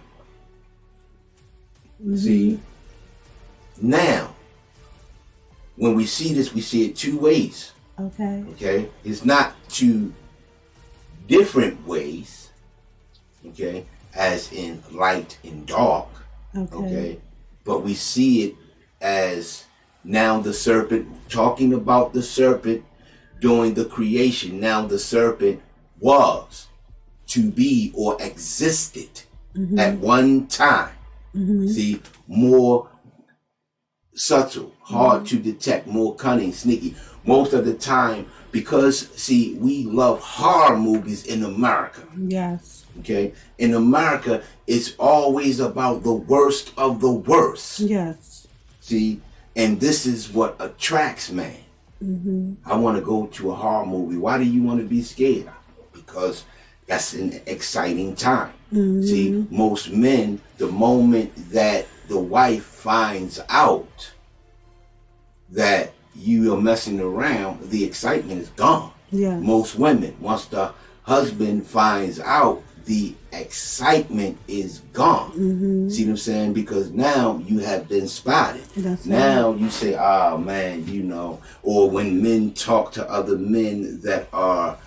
[2.04, 2.60] See,
[3.78, 3.90] mm-hmm.
[3.90, 4.36] now,
[5.78, 7.72] when we see this, we see it two ways.
[8.00, 8.44] Okay.
[8.52, 10.14] Okay, it's not two
[11.28, 12.50] different ways.
[13.48, 16.10] Okay, as in light and dark.
[16.56, 16.76] Okay.
[16.76, 17.20] Okay,
[17.64, 18.56] but we see it
[19.02, 19.66] as
[20.04, 22.84] now the serpent talking about the serpent
[23.40, 24.60] during the creation.
[24.60, 25.62] Now the serpent
[26.00, 26.68] was
[27.28, 29.22] to be or existed
[29.56, 29.80] mm-hmm.
[29.80, 30.94] at one time.
[31.36, 31.68] Mm-hmm.
[31.68, 32.90] See, more
[34.14, 35.38] subtle, hard mm-hmm.
[35.38, 36.96] to detect, more cunning, sneaky.
[37.26, 42.02] Most of the time, because see, we love horror movies in America.
[42.18, 42.86] Yes.
[43.00, 47.80] Okay, in America, it's always about the worst of the worst.
[47.80, 48.48] Yes.
[48.82, 49.22] See,
[49.56, 51.56] and this is what attracts man.
[52.04, 52.54] Mm-hmm.
[52.66, 54.18] I want to go to a horror movie.
[54.18, 55.50] Why do you want to be scared?
[55.94, 56.44] Because
[56.86, 58.54] that's an exciting time.
[58.74, 59.56] See, mm-hmm.
[59.56, 64.12] most men, the moment that the wife finds out
[65.52, 68.92] that you are messing around, the excitement is gone.
[69.12, 69.42] Yes.
[69.42, 75.32] Most women, once the husband finds out, the excitement is gone.
[75.32, 75.90] Mm-hmm.
[75.90, 76.54] See what I'm saying?
[76.54, 78.66] Because now you have been spotted.
[78.76, 81.40] That's now you say, "Oh man," you know.
[81.62, 84.78] Or when men talk to other men that are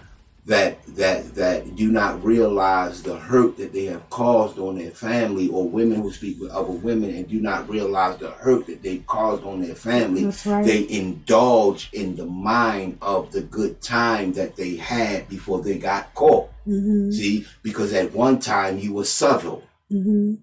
[0.46, 5.48] that that that do not realize the hurt that they have caused on their family,
[5.48, 8.98] or women who speak with other women and do not realize the hurt that they
[8.98, 10.64] caused on their family, right.
[10.64, 16.14] they indulge in the mind of the good time that they had before they got
[16.14, 16.48] caught.
[16.66, 17.10] Mm-hmm.
[17.10, 19.64] See, because at one time you were subtle.
[19.90, 20.34] Mm-hmm.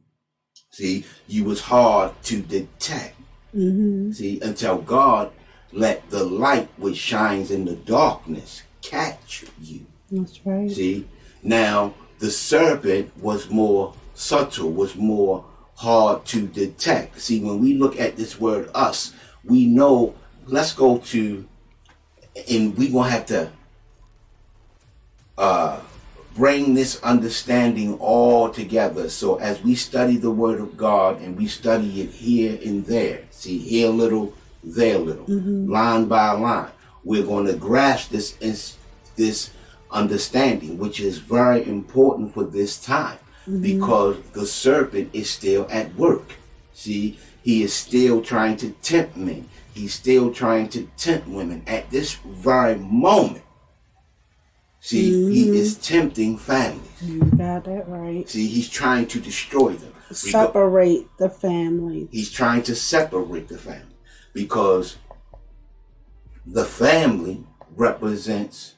[0.72, 3.16] See, you was hard to detect.
[3.56, 4.12] Mm-hmm.
[4.12, 5.32] See, until God
[5.72, 9.86] let the light which shines in the darkness catch you.
[10.14, 10.70] That's right.
[10.70, 11.08] See,
[11.42, 15.44] now the serpent was more subtle, was more
[15.76, 17.20] hard to detect.
[17.20, 20.14] See, when we look at this word us, we know,
[20.46, 21.48] let's go to,
[22.50, 23.52] and we're gonna have to
[25.38, 25.80] uh,
[26.36, 29.10] bring this understanding all together.
[29.10, 33.24] So as we study the word of God and we study it here and there,
[33.32, 36.72] see, here a little, there a little, line by line,
[37.04, 38.38] we're going to grasp this
[39.16, 39.50] this
[39.94, 43.62] understanding, which is very important for this time mm-hmm.
[43.62, 46.34] because the serpent is still at work.
[46.74, 49.50] See, he is still trying to tempt men.
[49.74, 53.44] He's still trying to tempt women at this very moment.
[54.80, 55.82] See, he is mm-hmm.
[55.82, 57.02] tempting families.
[57.02, 58.28] You got that right.
[58.28, 59.94] See, he's trying to destroy them.
[60.12, 62.08] Separate the family.
[62.12, 63.96] He's trying to separate the family
[64.34, 64.98] because
[66.46, 68.76] the family represents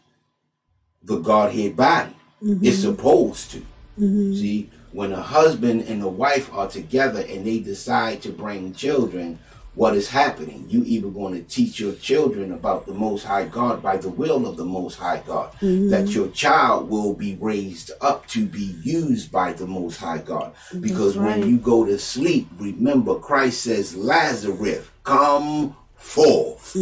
[1.05, 2.15] the Godhead body.
[2.41, 2.91] It's mm-hmm.
[2.91, 3.59] supposed to.
[3.99, 4.33] Mm-hmm.
[4.33, 9.39] See, when a husband and a wife are together and they decide to bring children,
[9.73, 10.65] what is happening?
[10.69, 14.47] You either going to teach your children about the Most High God by the will
[14.47, 15.89] of the Most High God, mm-hmm.
[15.89, 20.53] that your child will be raised up to be used by the Most High God.
[20.79, 21.39] Because right.
[21.39, 26.75] when you go to sleep, remember Christ says, Lazarus, come forth.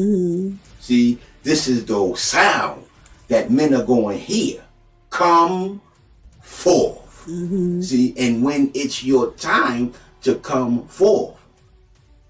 [0.79, 2.82] See, this is the sound
[3.33, 4.61] that men are going here.
[5.09, 5.81] Come
[6.39, 7.25] forth.
[7.25, 7.81] Mm-hmm.
[7.81, 9.91] See, and when it's your time
[10.21, 11.35] to come forth,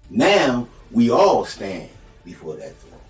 [0.08, 1.90] now we all stand
[2.24, 3.00] before that throne.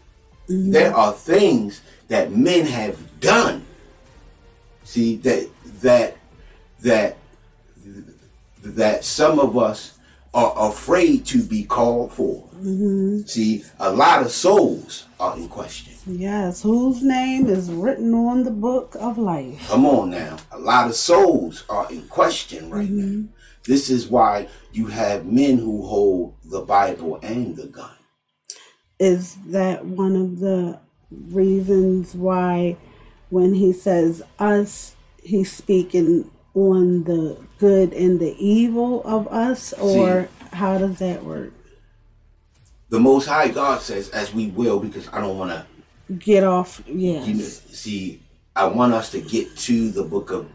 [0.49, 0.73] Mm-hmm.
[0.73, 3.65] There are things that men have done.
[4.83, 5.49] See that
[5.81, 6.17] that
[6.81, 7.17] that
[8.65, 9.99] that some of us
[10.35, 12.43] are afraid to be called for.
[12.57, 13.21] Mm-hmm.
[13.27, 15.94] See, a lot of souls are in question.
[16.07, 16.63] Yes.
[16.63, 19.67] Whose name is written on the book of life?
[19.69, 20.37] Come on now.
[20.53, 23.23] A lot of souls are in question right mm-hmm.
[23.23, 23.29] now.
[23.67, 27.97] This is why you have men who hold the Bible and the gun.
[28.99, 32.77] Is that one of the reasons why
[33.31, 40.29] when he says us, he's speaking on the good and the evil of us, or
[40.53, 41.53] how does that work?
[42.91, 45.67] The Most High God says, as we will, because I don't want to,
[46.19, 46.83] Get off.
[46.87, 47.27] Yes.
[47.27, 48.23] you know, see,
[48.55, 50.47] I want us to get to the book of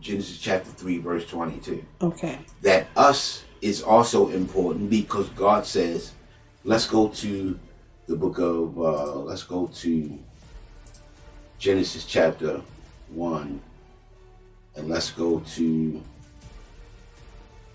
[0.00, 1.84] Genesis chapter 3, verse 22.
[2.00, 2.38] Okay.
[2.62, 6.12] That us is also important because God says,
[6.64, 7.58] let's go to
[8.06, 10.18] the book of, uh, let's go to
[11.58, 12.62] Genesis chapter
[13.08, 13.60] 1,
[14.76, 16.02] and let's go to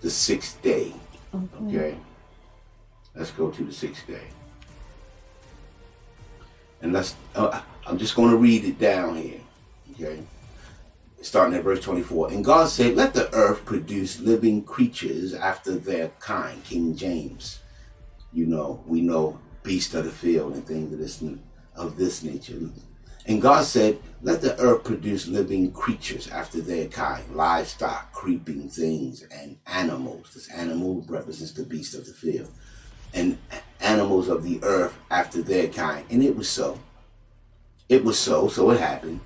[0.00, 0.92] the sixth day.
[1.34, 1.66] Okay.
[1.66, 1.96] Okay.
[3.14, 4.26] Let's go to the sixth day.
[6.84, 9.40] And let's, uh, I'm just going to read it down here.
[9.92, 10.22] Okay.
[11.22, 12.30] starting at verse 24.
[12.30, 16.62] And God said, Let the earth produce living creatures after their kind.
[16.62, 17.60] King James.
[18.34, 21.24] You know, we know beast of the field and things of this
[21.74, 22.60] of this nature.
[23.24, 29.22] And God said, Let the earth produce living creatures after their kind, livestock, creeping things,
[29.30, 30.34] and animals.
[30.34, 32.50] This animal represents the beast of the field.
[33.14, 33.38] And
[33.80, 36.04] animals of the earth after their kind.
[36.10, 36.78] And it was so.
[37.88, 39.20] It was so, so it happened.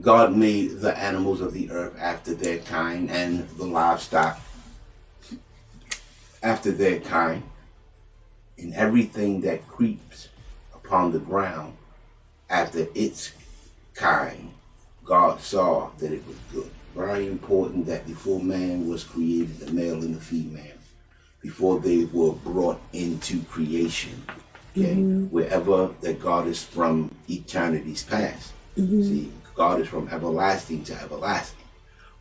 [0.00, 4.40] God made the animals of the earth after their kind and the livestock
[6.42, 7.42] after their kind
[8.58, 10.28] and everything that creeps
[10.74, 11.76] upon the ground
[12.50, 13.32] after its
[13.94, 14.52] kind.
[15.04, 16.70] God saw that it was good.
[16.94, 20.75] Very important that before man was created, the male and the female,
[21.46, 24.20] before they were brought into creation,
[24.72, 25.26] okay, mm-hmm.
[25.26, 28.52] wherever that God is from eternity's past.
[28.76, 29.02] Mm-hmm.
[29.04, 31.68] See, God is from everlasting to everlasting.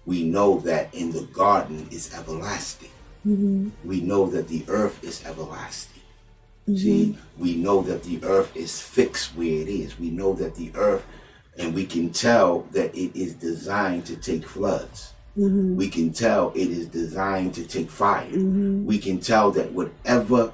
[0.05, 2.91] We know that in the garden is everlasting.
[3.25, 3.69] Mm-hmm.
[3.83, 6.03] We know that the earth is everlasting.
[6.69, 6.77] Mm-hmm.
[6.77, 9.99] See, we know that the earth is fixed where it is.
[9.99, 11.03] We know that the earth,
[11.57, 15.13] and we can tell that it is designed to take floods.
[15.37, 15.75] Mm-hmm.
[15.75, 18.27] We can tell it is designed to take fire.
[18.27, 18.85] Mm-hmm.
[18.85, 20.53] We can tell that whatever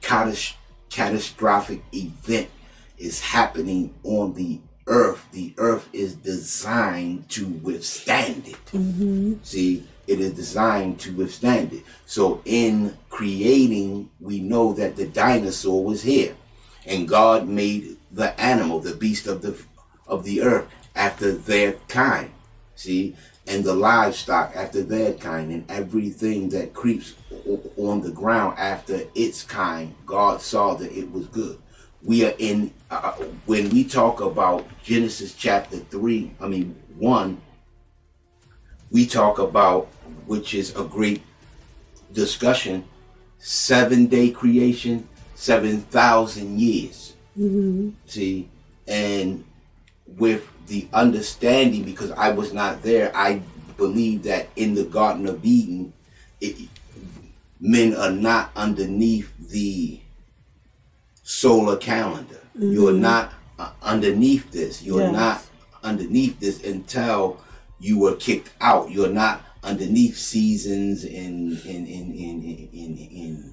[0.00, 2.48] catastrophic event
[2.96, 8.64] is happening on the earth, the earth is designed to withstand it.
[8.66, 9.34] Mm-hmm.
[9.42, 11.84] See, it is designed to withstand it.
[12.06, 16.34] So in creating, we know that the dinosaur was here,
[16.86, 19.56] and God made the animal, the beast of the
[20.06, 22.30] of the earth, after their kind.
[22.74, 23.14] See,
[23.50, 27.14] and the livestock after their kind, and everything that creeps
[27.76, 29.94] on the ground after its kind.
[30.06, 31.58] God saw that it was good
[32.02, 33.12] we are in uh,
[33.46, 37.40] when we talk about Genesis chapter 3 I mean 1
[38.90, 39.86] we talk about
[40.26, 41.22] which is a great
[42.12, 42.84] discussion
[43.38, 47.90] 7 day creation 7,000 years mm-hmm.
[48.06, 48.48] see
[48.86, 49.44] and
[50.16, 53.42] with the understanding because I was not there I
[53.76, 55.92] believe that in the garden of Eden
[56.40, 56.68] it,
[57.60, 60.00] men are not underneath the
[61.22, 62.40] solar calendar.
[62.56, 62.72] Mm-hmm.
[62.72, 64.82] You're not uh, underneath this.
[64.82, 65.12] You're yes.
[65.12, 65.46] not
[65.82, 67.40] underneath this until
[67.78, 68.90] you were kicked out.
[68.90, 73.52] You're not underneath seasons in in in in in, in,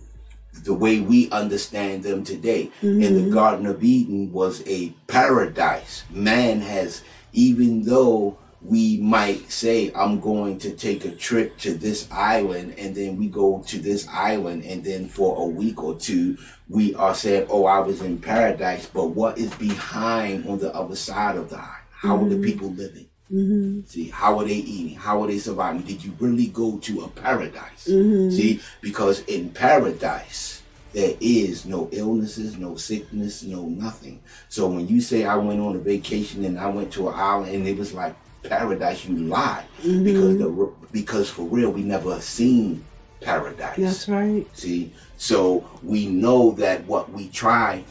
[0.64, 2.72] the way we understand them today.
[2.82, 3.04] Mm-hmm.
[3.04, 6.04] And the Garden of Eden was a paradise.
[6.10, 7.04] Man has,
[7.34, 12.96] even though we might say, I'm going to take a trip to this island, and
[12.96, 16.38] then we go to this island, and then for a week or two,
[16.70, 18.88] we are saying, Oh, I was in paradise.
[18.88, 21.74] But what is behind on the other side of the island?
[21.92, 22.26] How mm-hmm.
[22.26, 22.44] are the mm-hmm.
[22.44, 23.07] people living?
[23.32, 23.82] Mm-hmm.
[23.88, 24.96] See, how are they eating?
[24.96, 25.82] How are they surviving?
[25.82, 27.88] Did you really go to a paradise?
[27.88, 28.36] Mm-hmm.
[28.36, 30.64] See, because in paradise,
[30.94, 34.22] there is no illnesses, no sickness, no nothing.
[34.50, 37.54] So when you say I went on a vacation and I went to an island
[37.54, 40.04] and it was like paradise, you lie mm-hmm.
[40.04, 42.84] because the because for real we never seen
[43.22, 43.78] paradise.
[43.78, 44.46] That's right.
[44.54, 47.84] See, so we know that what we try.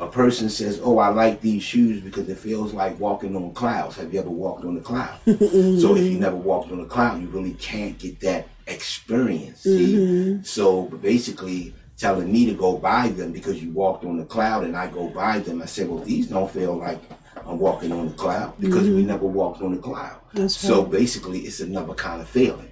[0.00, 3.96] A person says, "Oh, I like these shoes because it feels like walking on clouds."
[3.96, 5.18] Have you ever walked on a cloud?
[5.24, 5.78] mm-hmm.
[5.80, 9.60] So if you never walked on a cloud, you really can't get that experience.
[9.60, 10.42] See, mm-hmm.
[10.42, 14.76] so basically telling me to go buy them because you walked on the cloud and
[14.76, 15.62] I go buy them.
[15.62, 17.00] I said, well, these don't feel like
[17.46, 18.96] I'm walking on the cloud because mm-hmm.
[18.96, 20.20] we never walked on the cloud.
[20.32, 20.90] That's so right.
[20.90, 22.70] basically, it's another kind of feeling.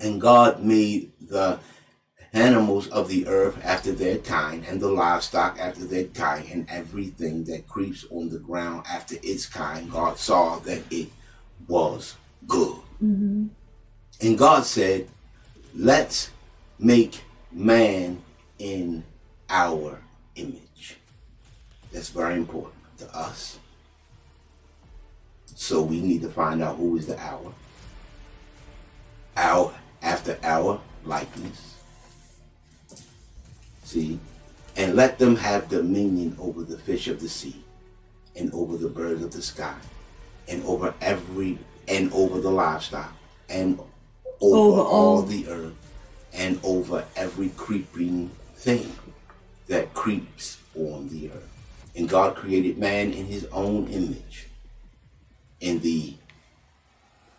[0.00, 1.58] And God made the
[2.32, 7.44] animals of the earth after their kind, and the livestock after their kind, and everything
[7.44, 9.90] that creeps on the ground after its kind.
[9.90, 11.08] God saw that it
[11.68, 12.16] was
[12.46, 12.76] good.
[13.02, 13.46] Mm-hmm.
[14.20, 15.08] And God said,
[15.74, 16.30] Let's
[16.78, 18.22] make man
[18.58, 19.04] in
[19.48, 20.00] our
[20.36, 20.96] image.
[21.92, 23.58] That's very important to us.
[25.54, 27.52] So we need to find out who is the hour.
[29.36, 31.71] Our after our likeness.
[33.92, 34.18] See?
[34.76, 37.62] And let them have dominion over the fish of the sea,
[38.34, 39.76] and over the birds of the sky,
[40.48, 43.12] and over every and over the livestock,
[43.50, 43.78] and
[44.40, 45.74] over, over all, all the earth,
[46.32, 48.90] and over every creeping thing
[49.66, 51.50] that creeps on the earth.
[51.94, 54.48] And God created man in his own image.
[55.60, 56.14] In the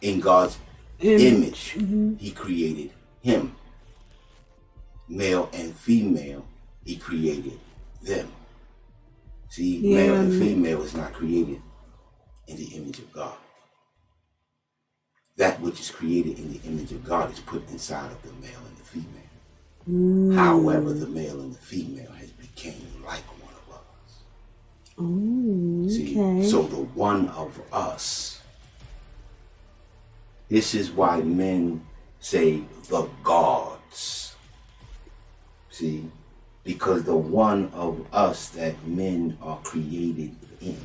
[0.01, 0.59] in God's
[0.99, 2.13] image, mm-hmm.
[2.17, 2.91] he created
[3.23, 3.55] him.
[5.07, 6.45] Male and female,
[6.83, 7.59] he created
[8.01, 8.31] them.
[9.49, 9.95] See, yeah.
[9.95, 11.61] male and female is not created
[12.47, 13.37] in the image of God.
[15.37, 18.59] That which is created in the image of God is put inside of the male
[18.67, 19.23] and the female.
[19.89, 20.35] Mm.
[20.35, 24.19] However, the male and the female has became like one of us.
[24.97, 26.47] Oh, See, okay.
[26.49, 28.41] so the one of us.
[30.49, 31.85] This is why men
[32.19, 34.22] say the gods.
[35.73, 36.05] See,
[36.63, 40.79] because the one of us that men are created in.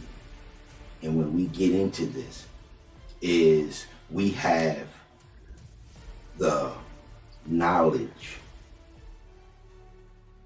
[1.02, 2.46] And when we get into this,
[3.20, 4.88] is we have
[6.38, 6.72] the
[7.44, 8.38] knowledge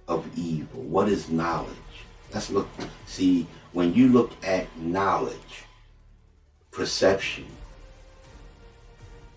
[0.09, 0.83] of evil.
[0.83, 1.71] What is knowledge?
[2.35, 2.67] Let's look.
[3.07, 5.67] See, when you look at knowledge,
[6.73, 7.47] perception,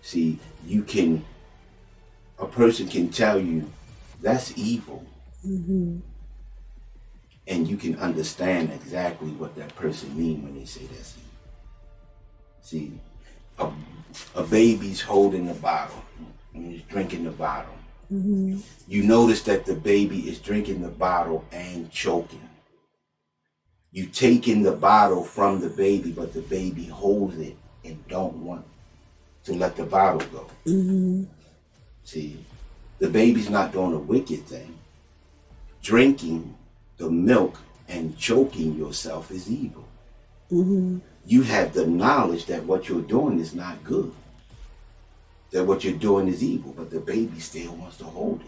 [0.02, 1.24] see, you can,
[2.40, 3.70] a person can tell you
[4.20, 5.04] that's evil.
[5.46, 5.98] Mm-hmm.
[7.48, 11.30] And you can understand exactly what that person mean when they say that's evil.
[12.60, 13.00] See,
[13.58, 13.70] a,
[14.34, 16.02] a baby's holding the bottle
[16.54, 17.74] and he's drinking the bottle.
[18.12, 18.58] Mm-hmm.
[18.88, 22.48] You notice that the baby is drinking the bottle and choking.
[23.92, 28.64] You taking the bottle from the baby, but the baby holds it and don't want
[29.44, 30.46] to let the bottle go.
[30.66, 31.24] Mm-hmm.
[32.04, 32.44] See,
[32.98, 34.78] the baby's not doing a wicked thing.
[35.82, 36.54] Drinking
[36.96, 39.86] the milk and choking yourself is evil.
[40.50, 40.98] Mm-hmm.
[41.26, 44.12] You have the knowledge that what you're doing is not good.
[45.50, 48.46] That what you're doing is evil, but the baby still wants to hold it.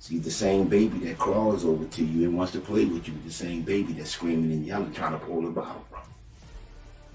[0.00, 3.14] See, the same baby that crawls over to you and wants to play with you,
[3.24, 6.00] the same baby that's screaming and yelling, trying to pull the bottle from.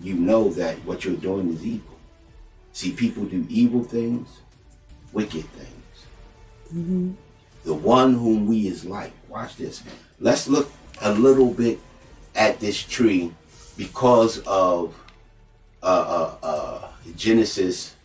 [0.02, 0.14] you.
[0.14, 1.98] You know that what you're doing is evil.
[2.74, 4.28] See, people do evil things,
[5.14, 5.70] wicked things.
[7.64, 9.14] The one whom we is like.
[9.30, 9.84] Watch this.
[10.20, 11.80] Let's look a little bit
[12.36, 13.34] at this tree
[13.78, 14.96] because of
[15.82, 17.96] uh, uh, uh, Genesis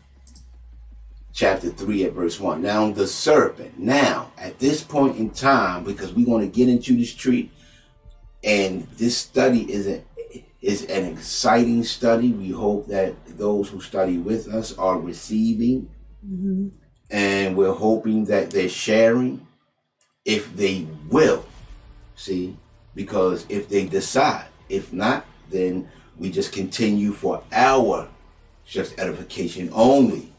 [1.32, 2.60] chapter 3 at verse 1.
[2.60, 6.96] Now, the serpent, now, at this point in time, because we're going to get into
[6.96, 7.50] this tree,
[8.42, 10.02] and this study is, a,
[10.60, 12.32] is an exciting study.
[12.32, 15.88] We hope that those who study with us are receiving,
[17.10, 19.46] and we're hoping that they're sharing
[20.24, 21.44] if they will.
[22.16, 22.56] See,
[22.94, 25.88] because if they decide, if not, then
[26.18, 28.08] we just continue for our
[28.66, 30.32] just edification only.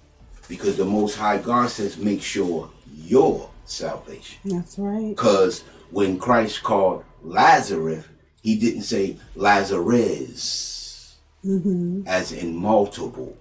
[0.47, 4.39] Because the Most High God says, make sure your salvation.
[4.45, 5.09] That's right.
[5.09, 8.05] Because when Christ called Lazarus,
[8.41, 12.03] he didn't say Lazarus, mm-hmm.
[12.07, 13.37] as in multiple.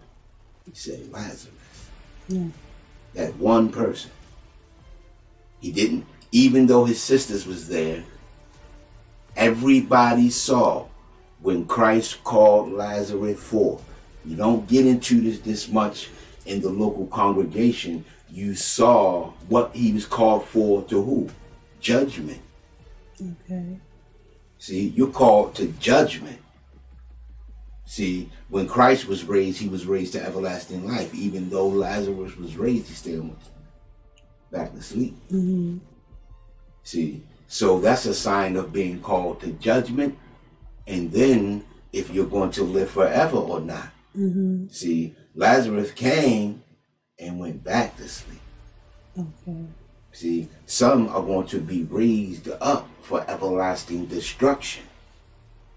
[0.64, 1.54] He said Lazarus.
[2.28, 2.48] Yeah.
[3.18, 4.12] That one person.
[5.58, 8.04] He didn't, even though his sisters was there,
[9.34, 10.86] everybody saw
[11.40, 13.82] when Christ called Lazarus forth.
[14.24, 16.10] You don't get into this this much
[16.46, 18.04] in the local congregation.
[18.30, 21.28] You saw what he was called for to who?
[21.80, 22.40] Judgment.
[23.20, 23.80] Okay.
[24.58, 26.38] See, you're called to judgment.
[27.89, 31.14] See, when Christ was raised, he was raised to everlasting life.
[31.14, 33.39] Even though Lazarus was raised, he still went
[34.53, 35.16] back to sleep.
[35.28, 35.78] Mm-hmm.
[36.82, 40.18] See, so that's a sign of being called to judgment.
[40.86, 43.89] And then if you're going to live forever or not.
[44.14, 44.68] Mm-hmm.
[44.68, 46.62] See, Lazarus came
[47.18, 48.41] and went back to sleep.
[49.18, 49.64] Okay.
[50.12, 54.84] See, some are going to be raised up for everlasting destruction.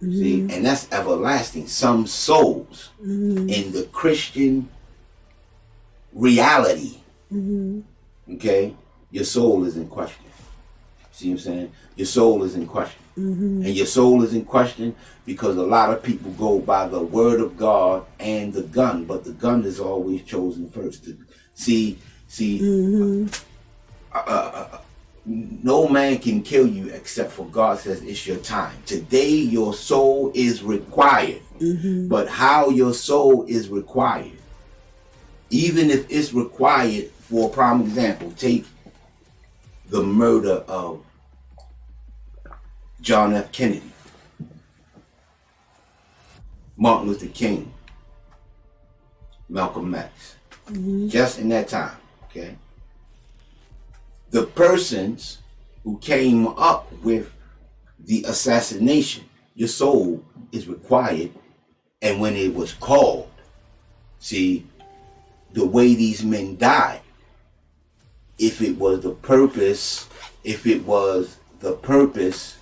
[0.02, 0.50] See, mm-hmm.
[0.50, 1.68] and that's everlasting.
[1.68, 3.48] Some souls mm-hmm.
[3.50, 4.68] in the Christian
[6.12, 6.98] reality,
[7.32, 7.82] mm-hmm.
[8.34, 8.74] okay,
[9.12, 10.26] your soul is in question.
[11.12, 11.72] See what I'm saying?
[11.96, 13.02] Your soul is in question.
[13.16, 14.96] And your soul is in question
[15.26, 19.24] because a lot of people go by the word of God and the gun, but
[19.24, 21.08] the gun is always chosen first.
[21.54, 22.60] See, see,
[24.14, 24.78] uh, uh, uh,
[25.26, 28.76] no man can kill you except for God says it's your time.
[28.86, 31.42] Today, your soul is required.
[31.60, 32.08] Mm-hmm.
[32.08, 34.32] But how your soul is required,
[35.52, 38.66] even if it's required, for a prime example, take
[39.90, 41.06] the murder of
[43.00, 43.52] John F.
[43.52, 43.92] Kennedy,
[46.78, 47.72] Martin Luther King,
[49.50, 50.36] Malcolm X,
[50.68, 51.10] mm-hmm.
[51.10, 52.56] just in that time, okay?
[54.32, 55.40] The persons
[55.84, 57.32] who came up with
[58.00, 59.26] the assassination,
[59.56, 61.32] your soul is required.
[62.02, 63.30] And when it was called,
[64.20, 64.66] see,
[65.54, 67.02] the way these men died,
[68.40, 70.08] if it was the purpose,
[70.44, 72.58] if it was the purpose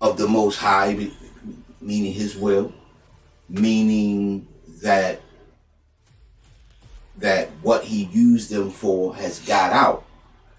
[0.00, 1.10] of the Most High,
[1.80, 2.72] meaning His will,
[3.48, 4.46] meaning
[4.82, 5.20] that
[7.18, 10.04] that what he used them for has got out.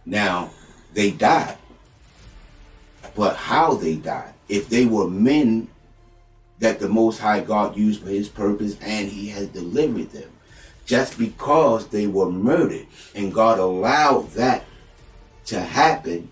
[0.05, 0.51] Now,
[0.93, 1.57] they died.
[3.15, 5.67] But how they died, if they were men
[6.59, 10.29] that the Most High God used for his purpose and he has delivered them,
[10.85, 14.65] just because they were murdered and God allowed that
[15.45, 16.29] to happen,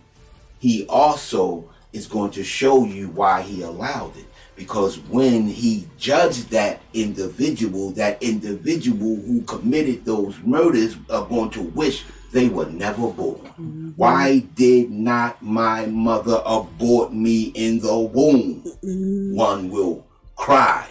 [0.59, 4.25] he also is going to show you why he allowed it.
[4.55, 11.61] Because when he judged that individual, that individual who committed those murders are going to
[11.61, 12.03] wish
[12.37, 13.41] they were never born.
[13.41, 13.89] Mm-hmm.
[13.95, 18.61] Why did not my mother abort me in the womb?
[18.83, 19.35] Mm-hmm.
[19.35, 20.87] One will cry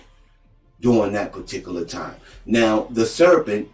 [0.81, 2.17] during that particular time.
[2.47, 3.69] Now, the serpent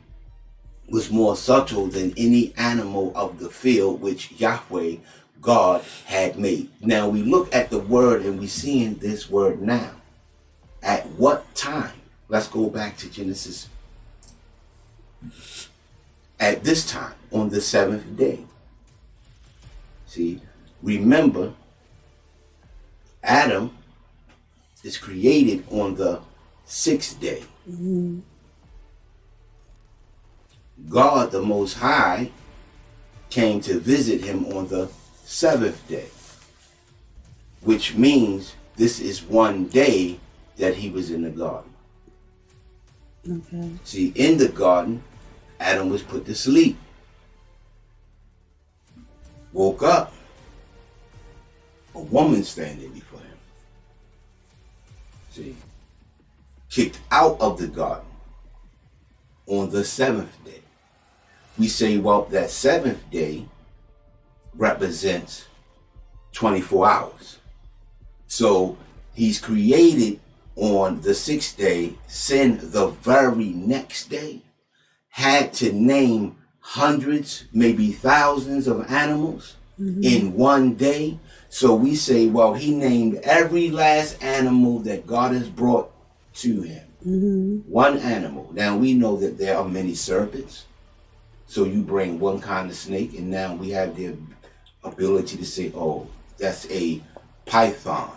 [0.90, 4.96] was more subtle than any animal of the field which Yahweh
[5.40, 6.68] God had made.
[6.82, 9.92] Now we look at the word and we see in this word now.
[10.82, 12.02] At what time?
[12.28, 13.70] Let's go back to Genesis.
[16.42, 18.40] At this time, on the seventh day.
[20.06, 20.40] See,
[20.82, 21.54] remember,
[23.22, 23.78] Adam
[24.82, 26.20] is created on the
[26.64, 27.44] sixth day.
[27.70, 28.18] Mm-hmm.
[30.88, 32.32] God, the Most High,
[33.30, 34.90] came to visit him on the
[35.22, 36.08] seventh day,
[37.60, 40.18] which means this is one day
[40.56, 41.72] that he was in the garden.
[43.30, 43.70] Okay.
[43.84, 45.04] See, in the garden,
[45.62, 46.78] Adam was put to sleep.
[49.52, 50.12] Woke up,
[51.94, 53.38] a woman standing before him.
[55.30, 55.56] See,
[56.70, 58.06] kicked out of the garden
[59.46, 60.62] on the seventh day.
[61.58, 63.46] We say, well, that seventh day
[64.54, 65.46] represents
[66.32, 67.38] 24 hours.
[68.26, 68.78] So
[69.14, 70.18] he's created
[70.56, 74.40] on the sixth day, sin the very next day,
[75.12, 80.02] had to name hundreds, maybe thousands of animals mm-hmm.
[80.02, 81.18] in one day.
[81.50, 85.92] So we say, well, he named every last animal that God has brought
[86.36, 86.86] to him.
[87.06, 87.70] Mm-hmm.
[87.70, 88.48] One animal.
[88.52, 90.64] Now we know that there are many serpents.
[91.46, 94.16] So you bring one kind of snake, and now we have the
[94.82, 96.06] ability to say, oh,
[96.38, 97.02] that's a
[97.44, 98.12] python.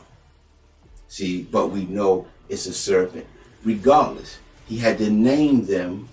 [1.09, 3.25] See, but we know it's a serpent.
[3.65, 6.07] Regardless, he had to name them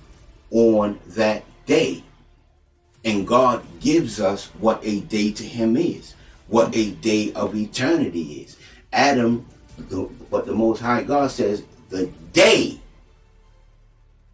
[0.52, 2.04] on that day.
[3.04, 6.14] And God gives us what a day to him is,
[6.46, 8.56] what a day of eternity is.
[8.92, 9.44] Adam,
[9.76, 12.78] the, but the Most High God says, the day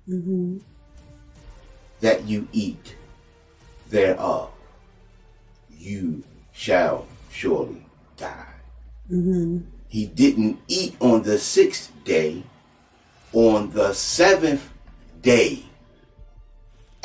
[0.06, 0.58] mm-hmm.
[2.00, 2.94] that you eat
[3.88, 4.50] thereof
[5.78, 7.84] you shall surely
[8.16, 8.54] die.
[9.10, 9.60] Mm-hmm.
[9.88, 12.42] He didn't eat on the sixth day.
[13.32, 14.70] On the seventh
[15.22, 15.62] day,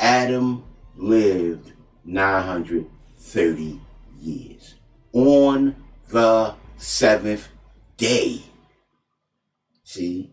[0.04, 0.64] Adam
[0.96, 1.72] lived
[2.04, 3.80] 930
[4.20, 4.74] years.
[5.12, 5.74] On
[6.08, 7.48] the seventh
[7.96, 8.42] day.
[9.82, 10.30] See?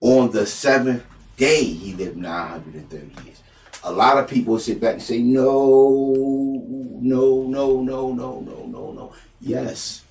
[0.00, 1.04] On the seventh
[1.36, 3.44] day, he lived 930 years
[3.84, 6.64] a lot of people sit back and say, no,
[7.00, 9.12] no, no, no, no, no, no, no.
[9.40, 10.02] Yes.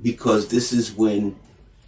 [0.00, 1.34] Because this is when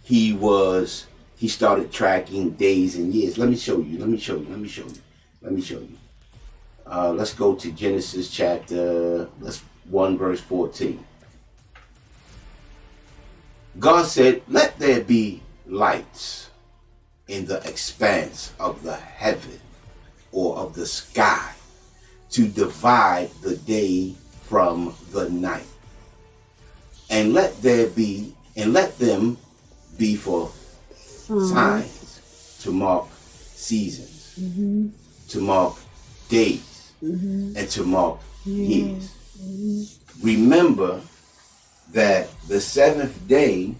[0.03, 1.07] he was,
[1.37, 3.37] he started tracking days and years.
[3.37, 3.99] Let me show you.
[3.99, 4.47] Let me show you.
[4.49, 5.01] Let me show you.
[5.41, 5.97] Let me show you.
[6.85, 11.03] Uh, let's go to Genesis chapter, let's 1 verse 14.
[13.77, 16.49] God said, Let there be lights
[17.27, 19.59] in the expanse of the heaven
[20.31, 21.53] or of the sky
[22.31, 24.13] to divide the day
[24.43, 25.65] from the night.
[27.09, 29.37] And let there be, and let them
[29.97, 31.45] be for mm-hmm.
[31.47, 33.07] signs to mark
[33.53, 34.89] seasons, mm-hmm.
[35.29, 35.75] To mark
[36.27, 37.53] days, mm-hmm.
[37.55, 39.15] and to mark years.
[39.41, 40.25] Mm-hmm.
[40.25, 41.01] Remember
[41.91, 43.73] that the seventh day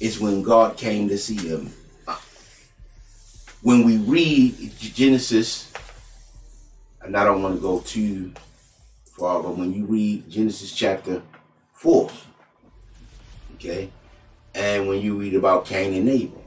[0.00, 1.72] is when God came to see him.
[3.62, 5.72] when we read Genesis,
[7.00, 8.32] and I don't want to go too
[9.04, 11.22] far, but when you read Genesis chapter
[11.74, 12.10] 4,
[13.54, 13.90] okay,
[14.54, 16.44] and when you read about Cain and Abel,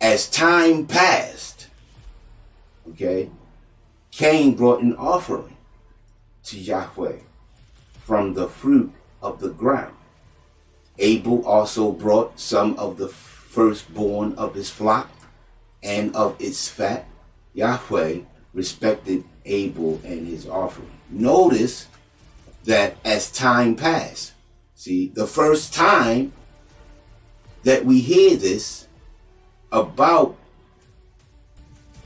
[0.00, 1.68] as time passed,
[2.90, 3.30] okay,
[4.10, 5.56] Cain brought an offering
[6.44, 7.18] to Yahweh
[7.98, 9.94] from the fruit of the ground.
[10.98, 15.10] Abel also brought some of the firstborn of his flock
[15.82, 17.06] and of its fat,
[17.54, 18.20] Yahweh
[18.52, 20.90] respected Abel and his offering.
[21.10, 21.88] Notice
[22.64, 24.32] that as time passed,
[24.74, 26.32] see, the first time
[27.64, 28.86] that we hear this
[29.72, 30.36] about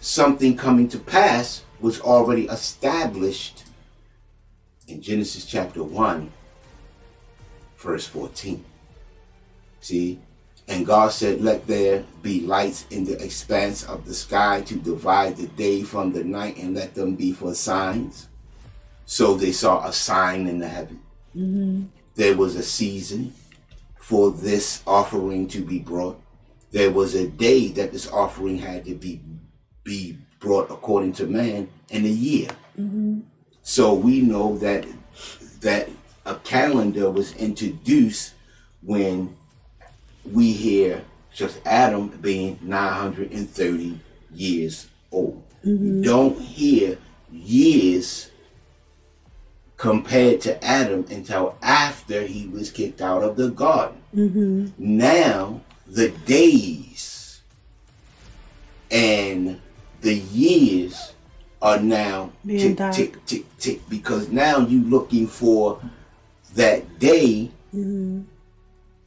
[0.08, 3.64] something coming to pass was already established
[4.88, 6.32] in Genesis chapter 1,
[7.76, 8.64] verse 14.
[9.80, 10.18] See?
[10.66, 15.36] And God said, Let there be lights in the expanse of the sky to divide
[15.36, 18.28] the day from the night, and let them be for signs.
[19.04, 21.00] So they saw a sign in the heaven.
[21.36, 21.84] Mm-hmm.
[22.14, 23.34] There was a season
[23.98, 26.18] for this offering to be brought.
[26.70, 29.20] There was a day that this offering had to be
[29.88, 32.50] be brought according to man, in a year.
[32.78, 33.20] Mm-hmm.
[33.62, 34.86] So we know that
[35.60, 35.88] that
[36.26, 38.34] a calendar was introduced
[38.82, 39.34] when
[40.30, 41.02] we hear
[41.34, 43.98] just Adam being 930
[44.32, 45.42] years old.
[45.64, 46.02] Mm-hmm.
[46.02, 46.98] don't hear
[47.32, 48.30] years
[49.76, 54.00] compared to Adam until after he was kicked out of the garden.
[54.14, 54.68] Mm-hmm.
[54.78, 57.40] Now, the days
[58.90, 59.60] and
[60.00, 61.12] the years
[61.60, 65.80] are now tick, tick, tick, tick, tick, because now you're looking for
[66.54, 68.22] that day mm-hmm.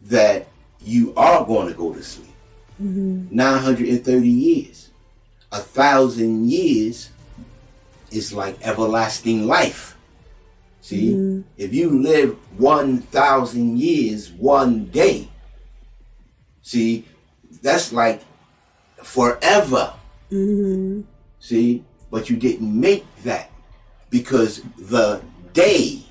[0.03, 0.47] that
[0.81, 2.27] you are going to go to sleep.
[2.81, 3.35] Mm-hmm.
[3.35, 4.89] 930 years.
[5.51, 7.09] A thousand years
[8.11, 9.97] is like everlasting life.
[10.81, 11.41] See, mm-hmm.
[11.57, 15.29] if you live 1,000 years one day,
[16.63, 17.05] see,
[17.61, 18.23] that's like
[19.03, 19.93] forever.
[20.31, 21.01] Mm-hmm.
[21.39, 23.51] See, but you didn't make that
[24.09, 25.21] because the
[25.53, 26.03] day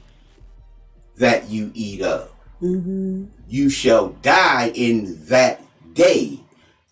[1.16, 3.26] that you eat of, mm-hmm.
[3.48, 5.62] you shall die in that
[5.94, 6.40] day,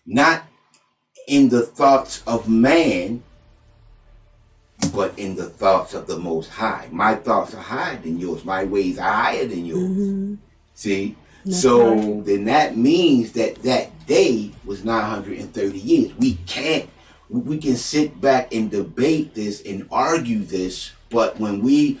[0.05, 0.43] not
[1.27, 3.23] in the thoughts of man,
[4.93, 6.87] but in the thoughts of the Most High.
[6.91, 8.45] My thoughts are higher than yours.
[8.45, 9.89] My ways are higher than yours.
[9.89, 10.35] Mm-hmm.
[10.73, 11.15] See?
[11.45, 12.25] That's so right.
[12.25, 16.13] then that means that that day was 930 years.
[16.17, 16.89] We can't,
[17.29, 21.99] we can sit back and debate this and argue this, but when we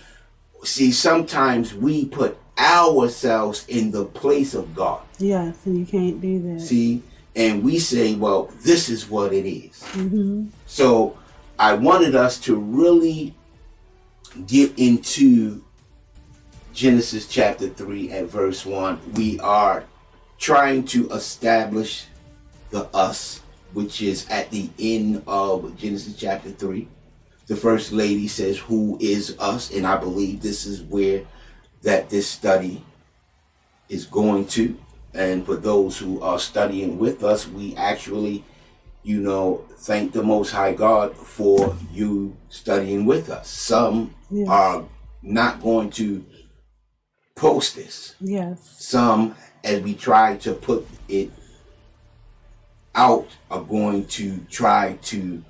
[0.63, 5.01] see, sometimes we put ourselves in the place of God.
[5.19, 6.61] Yes, and you can't do that.
[6.61, 7.03] See?
[7.35, 9.81] And we say, well, this is what it is.
[9.93, 10.47] Mm-hmm.
[10.65, 11.17] So
[11.57, 13.35] I wanted us to really
[14.47, 15.63] get into
[16.73, 19.13] Genesis chapter 3 at verse 1.
[19.13, 19.83] We are
[20.37, 22.05] trying to establish
[22.71, 23.41] the us,
[23.73, 26.87] which is at the end of Genesis chapter 3.
[27.47, 29.71] The first lady says, Who is us?
[29.71, 31.23] And I believe this is where
[31.81, 32.83] that this study
[33.87, 34.77] is going to.
[35.13, 38.43] And for those who are studying with us, we actually
[39.03, 43.49] you know, thank the Most High God for you studying with us.
[43.49, 44.47] Some yes.
[44.47, 44.85] are
[45.21, 46.25] not going to
[47.35, 48.15] post this.
[48.19, 48.75] Yes.
[48.79, 51.31] Some, as we try to put it
[52.95, 55.43] out, are going to try to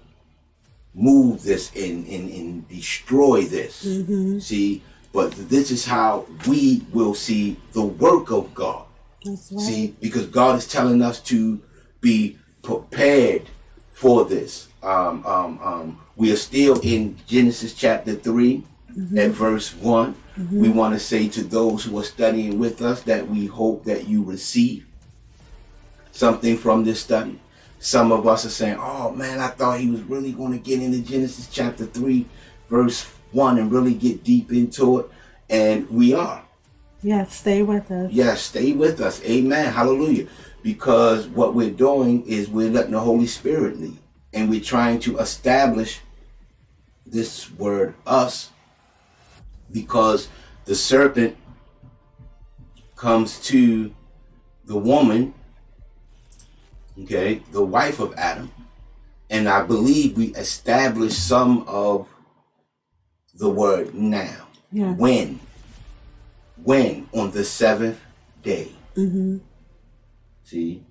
[0.93, 3.85] move this and, and, and destroy this.
[3.85, 4.39] Mm-hmm.
[4.39, 4.83] See,
[5.13, 8.85] but this is how we will see the work of God.
[9.25, 9.37] Right.
[9.37, 11.61] See, because God is telling us to
[12.01, 13.49] be prepared
[13.91, 14.67] for this.
[14.81, 19.17] Um, um, um, we are still in Genesis chapter 3 mm-hmm.
[19.17, 20.61] at verse one mm-hmm.
[20.61, 24.07] We want to say to those who are studying with us that we hope that
[24.07, 24.85] you receive
[26.11, 27.39] something from this study.
[27.79, 30.81] Some of us are saying, oh man, I thought he was really going to get
[30.81, 32.25] into Genesis chapter 3,
[32.69, 35.09] verse 1 and really get deep into it.
[35.49, 36.43] And we are.
[37.01, 38.11] Yes, stay with us.
[38.11, 39.23] Yes, stay with us.
[39.23, 39.71] Amen.
[39.71, 40.27] Hallelujah
[40.63, 43.97] because what we're doing is we're letting the Holy Spirit lead.
[44.33, 46.01] And we're trying to establish
[47.05, 48.51] this word us
[49.71, 50.29] because
[50.65, 51.35] the serpent
[52.95, 53.93] comes to
[54.65, 55.33] the woman,
[57.03, 58.51] okay, the wife of Adam.
[59.29, 62.07] And I believe we established some of
[63.35, 64.47] the word now.
[64.71, 64.93] Yeah.
[64.93, 65.39] When?
[66.63, 67.07] When?
[67.13, 67.99] On the seventh
[68.43, 68.71] day.
[68.95, 69.37] Mm-hmm.
[70.43, 70.83] See,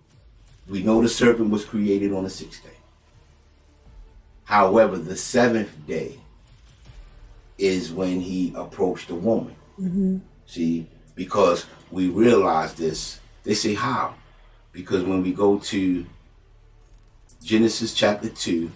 [0.68, 2.70] we know the serpent was created on the sixth day.
[4.44, 6.18] However, the seventh day
[7.58, 9.54] is when he approached the woman.
[9.78, 10.18] Mm-hmm.
[10.46, 13.18] See, because we realize this.
[13.42, 14.14] They say how?
[14.72, 16.06] Because when we go to
[17.42, 18.70] Genesis chapter 2,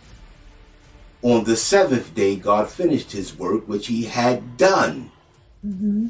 [1.23, 5.11] on the seventh day, God finished his work which he had done.
[5.65, 6.09] Mm-hmm.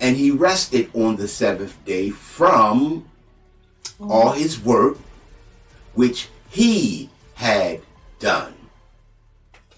[0.00, 3.08] And he rested on the seventh day from
[4.00, 4.96] all his work
[5.94, 7.82] which he had
[8.18, 8.54] done.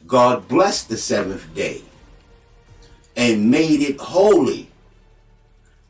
[0.07, 1.83] God blessed the seventh day
[3.17, 4.71] and made it holy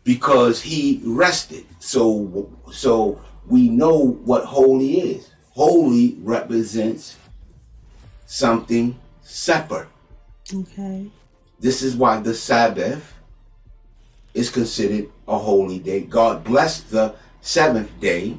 [0.04, 1.66] because he rested.
[1.80, 5.30] So so we know what holy is.
[5.50, 7.16] Holy represents
[8.26, 9.88] something separate.
[10.54, 11.10] Okay.
[11.58, 13.14] This is why the Sabbath
[14.34, 16.02] is considered a holy day.
[16.02, 18.38] God blessed the seventh day,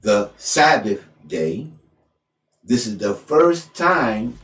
[0.00, 1.66] the Sabbath day.
[2.64, 4.38] This is the first time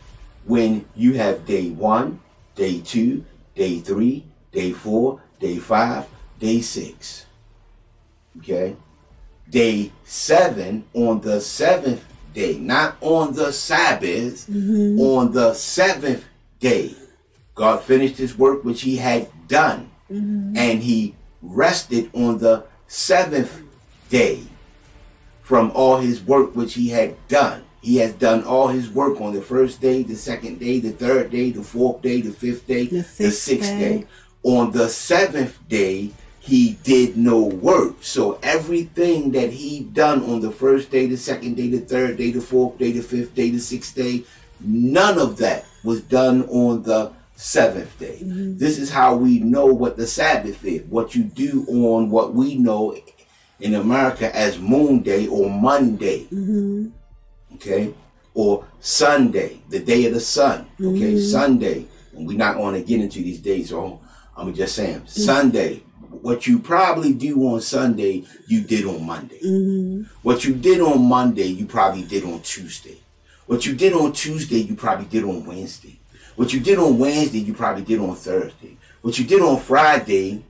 [0.44, 2.20] when you have day one,
[2.54, 3.24] day two,
[3.54, 6.06] day three, day four, day five,
[6.38, 7.26] day six.
[8.38, 8.76] Okay?
[9.48, 15.00] Day seven on the seventh day, not on the Sabbath, mm-hmm.
[15.00, 16.24] on the seventh
[16.60, 16.94] day.
[17.54, 20.56] God finished his work which he had done, mm-hmm.
[20.56, 23.62] and he rested on the seventh
[24.10, 24.42] day
[25.42, 27.62] from all his work which he had done.
[27.80, 31.30] He has done all his work on the first day, the second day, the third
[31.30, 33.98] day, the fourth day, the fifth day, The the sixth sixth day.
[33.98, 34.06] day.
[34.42, 36.10] On the seventh day,
[36.46, 37.96] he did no work.
[38.02, 42.30] So everything that he done on the first day, the second day, the third day,
[42.30, 44.22] the fourth day, the fifth day, the sixth day,
[44.60, 48.20] none of that was done on the seventh day.
[48.22, 48.58] Mm-hmm.
[48.58, 50.82] This is how we know what the Sabbath is.
[50.84, 52.96] What you do on what we know
[53.58, 56.26] in America as Moon Day or Monday.
[56.26, 56.90] Mm-hmm.
[57.56, 57.92] Okay?
[58.34, 60.68] Or Sunday, the day of the sun.
[60.80, 61.18] Okay, mm-hmm.
[61.18, 61.86] Sunday.
[62.14, 63.98] And we're not going to get into these days, so
[64.36, 65.02] I'm just saying.
[65.06, 65.82] Sunday.
[66.26, 69.38] What you probably do on Sunday, you did on Monday.
[70.22, 72.98] What you did on Monday, you probably did on Tuesday.
[73.46, 76.00] What you did on Tuesday, you probably did on Wednesday.
[76.34, 78.76] What you did on Wednesday, you probably did on Thursday.
[79.02, 80.42] What you did on Friday,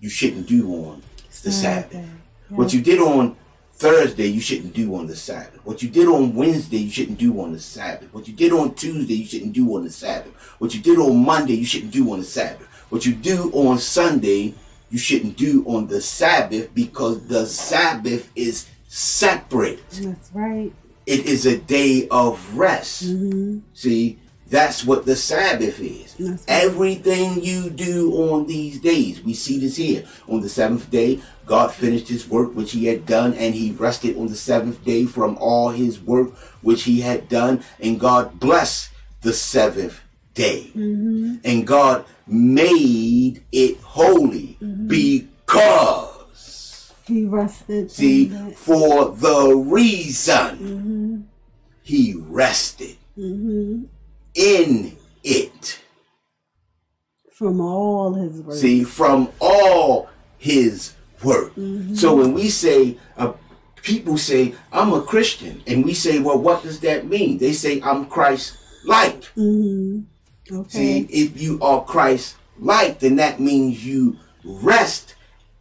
[0.00, 1.00] you shouldn't do on
[1.44, 1.92] the Sabbath.
[1.92, 2.08] Saturday.
[2.48, 3.36] What you did on
[3.74, 5.64] Thursday, you shouldn't do on the Sabbath.
[5.64, 8.12] What you did on Wednesday, you shouldn't do on the Sabbath.
[8.12, 10.32] What you did on Tuesday, you shouldn't do on the Sabbath.
[10.58, 12.66] What you did on Monday, you shouldn't do on the Sabbath.
[12.90, 14.54] What you do on Sunday,
[14.92, 19.80] you shouldn't do on the Sabbath because the Sabbath is separate.
[19.90, 20.70] That's right.
[21.06, 23.06] It is a day of rest.
[23.06, 23.60] Mm-hmm.
[23.72, 24.18] See,
[24.48, 26.14] that's what the Sabbath is.
[26.16, 26.62] That's right.
[26.62, 30.04] Everything you do on these days, we see this here.
[30.28, 34.18] On the seventh day, God finished his work which he had done, and he rested
[34.18, 38.90] on the seventh day from all his work which he had done, and God blessed
[39.22, 40.02] the seventh
[40.34, 40.70] day.
[40.76, 41.36] Mm-hmm.
[41.44, 44.88] And God made it holy mm-hmm.
[44.88, 47.90] because He rested.
[47.90, 51.20] See, for the reason mm-hmm.
[51.82, 53.84] he rested mm-hmm.
[54.34, 55.80] in it.
[57.32, 58.56] from all his work.
[58.56, 60.08] See, from all
[60.38, 61.52] his work.
[61.94, 63.32] So when we say, uh,
[63.82, 67.38] people say, I'm a Christian, and we say, well, what does that mean?
[67.38, 69.30] They say, I'm Christ like.
[70.50, 70.68] Okay.
[70.68, 75.14] See, if you are Christ like, then that means you rest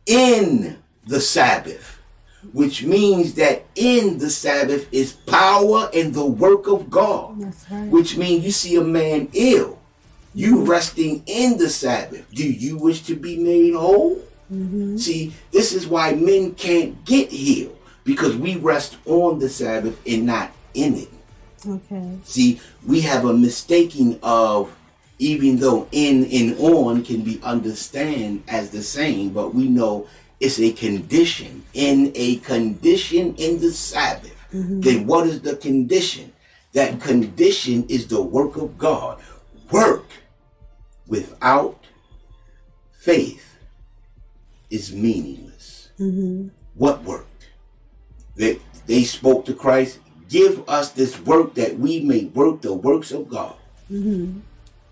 [0.05, 1.99] in the Sabbath,
[2.53, 7.87] which means that in the Sabbath is power and the work of God, right.
[7.89, 9.79] which means you see a man ill,
[10.33, 12.25] you resting in the Sabbath.
[12.31, 14.21] Do you wish to be made whole?
[14.51, 14.97] Mm-hmm.
[14.97, 20.25] See, this is why men can't get healed because we rest on the Sabbath and
[20.25, 21.09] not in it.
[21.67, 22.17] Okay.
[22.23, 24.75] See, we have a mistaking of
[25.21, 30.07] even though in and on can be understand as the same, but we know
[30.39, 31.63] it's a condition.
[31.73, 34.81] In a condition in the Sabbath, mm-hmm.
[34.81, 36.33] then what is the condition?
[36.73, 39.21] That condition is the work of God.
[39.69, 40.05] Work
[41.07, 41.85] without
[42.91, 43.57] faith
[44.71, 45.89] is meaningless.
[45.99, 46.47] Mm-hmm.
[46.75, 47.27] What work?
[48.35, 49.99] They, they spoke to Christ,
[50.31, 53.55] give us this work that we may work the works of God.
[53.91, 54.39] Mm-hmm.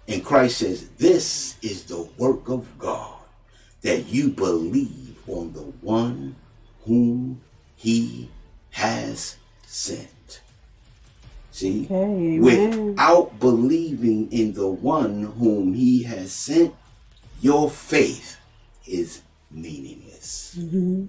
[0.07, 3.21] And Christ says, This is the work of God,
[3.81, 6.35] that you believe on the one
[6.83, 7.41] whom
[7.75, 8.29] he
[8.71, 10.41] has sent.
[11.51, 11.85] See?
[11.85, 12.39] Okay.
[12.39, 16.75] Without believing in the one whom he has sent,
[17.41, 18.37] your faith
[18.85, 20.55] is meaningless.
[20.59, 21.05] Mm-hmm.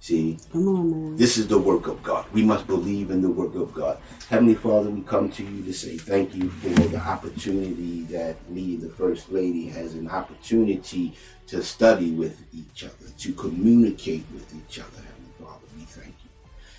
[0.00, 0.38] See?
[0.50, 1.16] Come on now.
[1.18, 2.24] This is the work of God.
[2.32, 3.98] We must believe in the work of God.
[4.30, 8.76] Heavenly Father, we come to you to say thank you for the opportunity that me,
[8.76, 11.12] the First Lady, has an opportunity
[11.48, 15.02] to study with each other, to communicate with each other.
[15.02, 16.30] Heavenly Father, we thank you.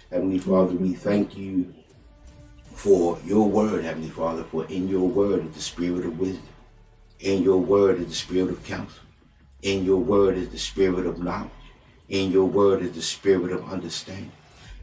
[0.10, 1.72] Heavenly Father, we thank you
[2.74, 6.48] for your word, Heavenly Father, for in your word is the spirit of wisdom.
[7.20, 9.04] In your word is the spirit of counsel.
[9.62, 11.52] In your word is the spirit of knowledge.
[12.12, 14.34] In your word is the spirit of understanding.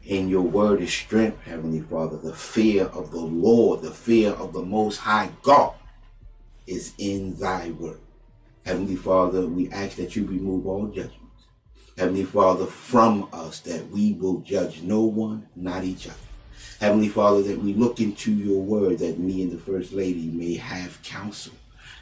[0.03, 2.17] In your word is strength, Heavenly Father.
[2.17, 5.75] The fear of the Lord, the fear of the Most High God
[6.65, 7.99] is in thy word.
[8.65, 11.45] Heavenly Father, we ask that you remove all judgments.
[11.99, 16.15] Heavenly Father, from us that we will judge no one, not each other.
[16.79, 20.55] Heavenly Father, that we look into your word, that me and the First Lady may
[20.55, 21.53] have counsel,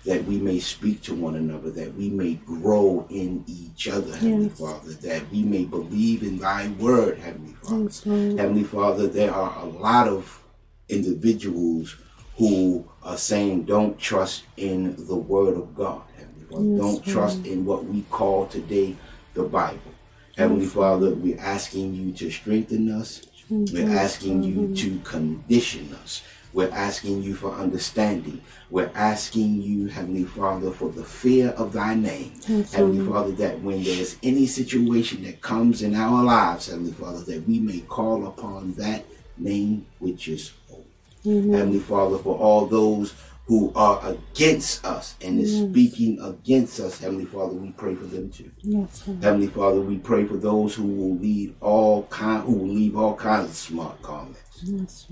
[0.08, 4.47] that we may speak to one another, that we may grow in each other, Heavenly
[4.47, 7.84] Father, that we may believe in thy word, Heavenly Father.
[7.84, 10.41] Yes, Heavenly Father, there are a lot of
[10.88, 11.97] individuals
[12.38, 16.01] who are saying don't trust in the word of God.
[16.16, 17.03] Heavenly Father, Yes, don't Lord.
[17.03, 18.95] trust in what we call today
[19.34, 19.91] the Bible.
[20.38, 23.24] Heavenly Father, we're asking you to strengthen us.
[23.49, 26.22] We're asking you to condition us.
[26.58, 28.41] We're asking you for understanding.
[28.72, 32.32] We're asking you, Heavenly Father, for the fear of thy name.
[32.47, 33.14] Yes, Heavenly Lord.
[33.14, 37.60] Father, that when there's any situation that comes in our lives, Heavenly Father, that we
[37.60, 39.05] may call upon that
[39.38, 40.84] name which is holy.
[41.28, 41.53] Amen.
[41.53, 43.14] Heavenly Father, for all those
[43.45, 48.32] who are against us and is speaking against us, Heavenly Father, we pray for them
[48.32, 48.49] too.
[48.64, 52.97] Yes, Heavenly Father, we pray for those who will lead all kind, who will leave
[52.97, 54.64] all kinds of smart comments.
[54.64, 55.05] Yes.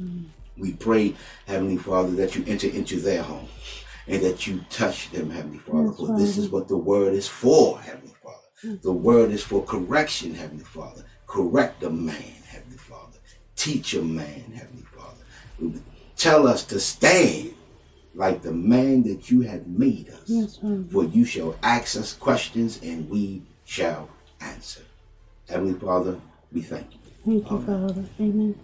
[0.57, 1.15] We pray,
[1.47, 3.47] Heavenly Father, that you enter into their home
[4.07, 5.87] and that you touch them, Heavenly Father.
[5.87, 8.77] Yes, For this is what the word is for, Heavenly Father.
[8.81, 11.03] The word is for correction, Heavenly Father.
[11.27, 12.15] Correct a man,
[12.47, 13.17] Heavenly Father.
[13.55, 15.79] Teach a man, Heavenly Father.
[16.17, 17.53] Tell us to stand
[18.13, 20.23] like the man that you have made us.
[20.27, 24.81] Yes, For you shall ask us questions and we shall answer.
[25.49, 26.19] Heavenly Father,
[26.51, 26.99] we thank you.
[27.25, 28.05] Thank you, Father.
[28.19, 28.55] Amen.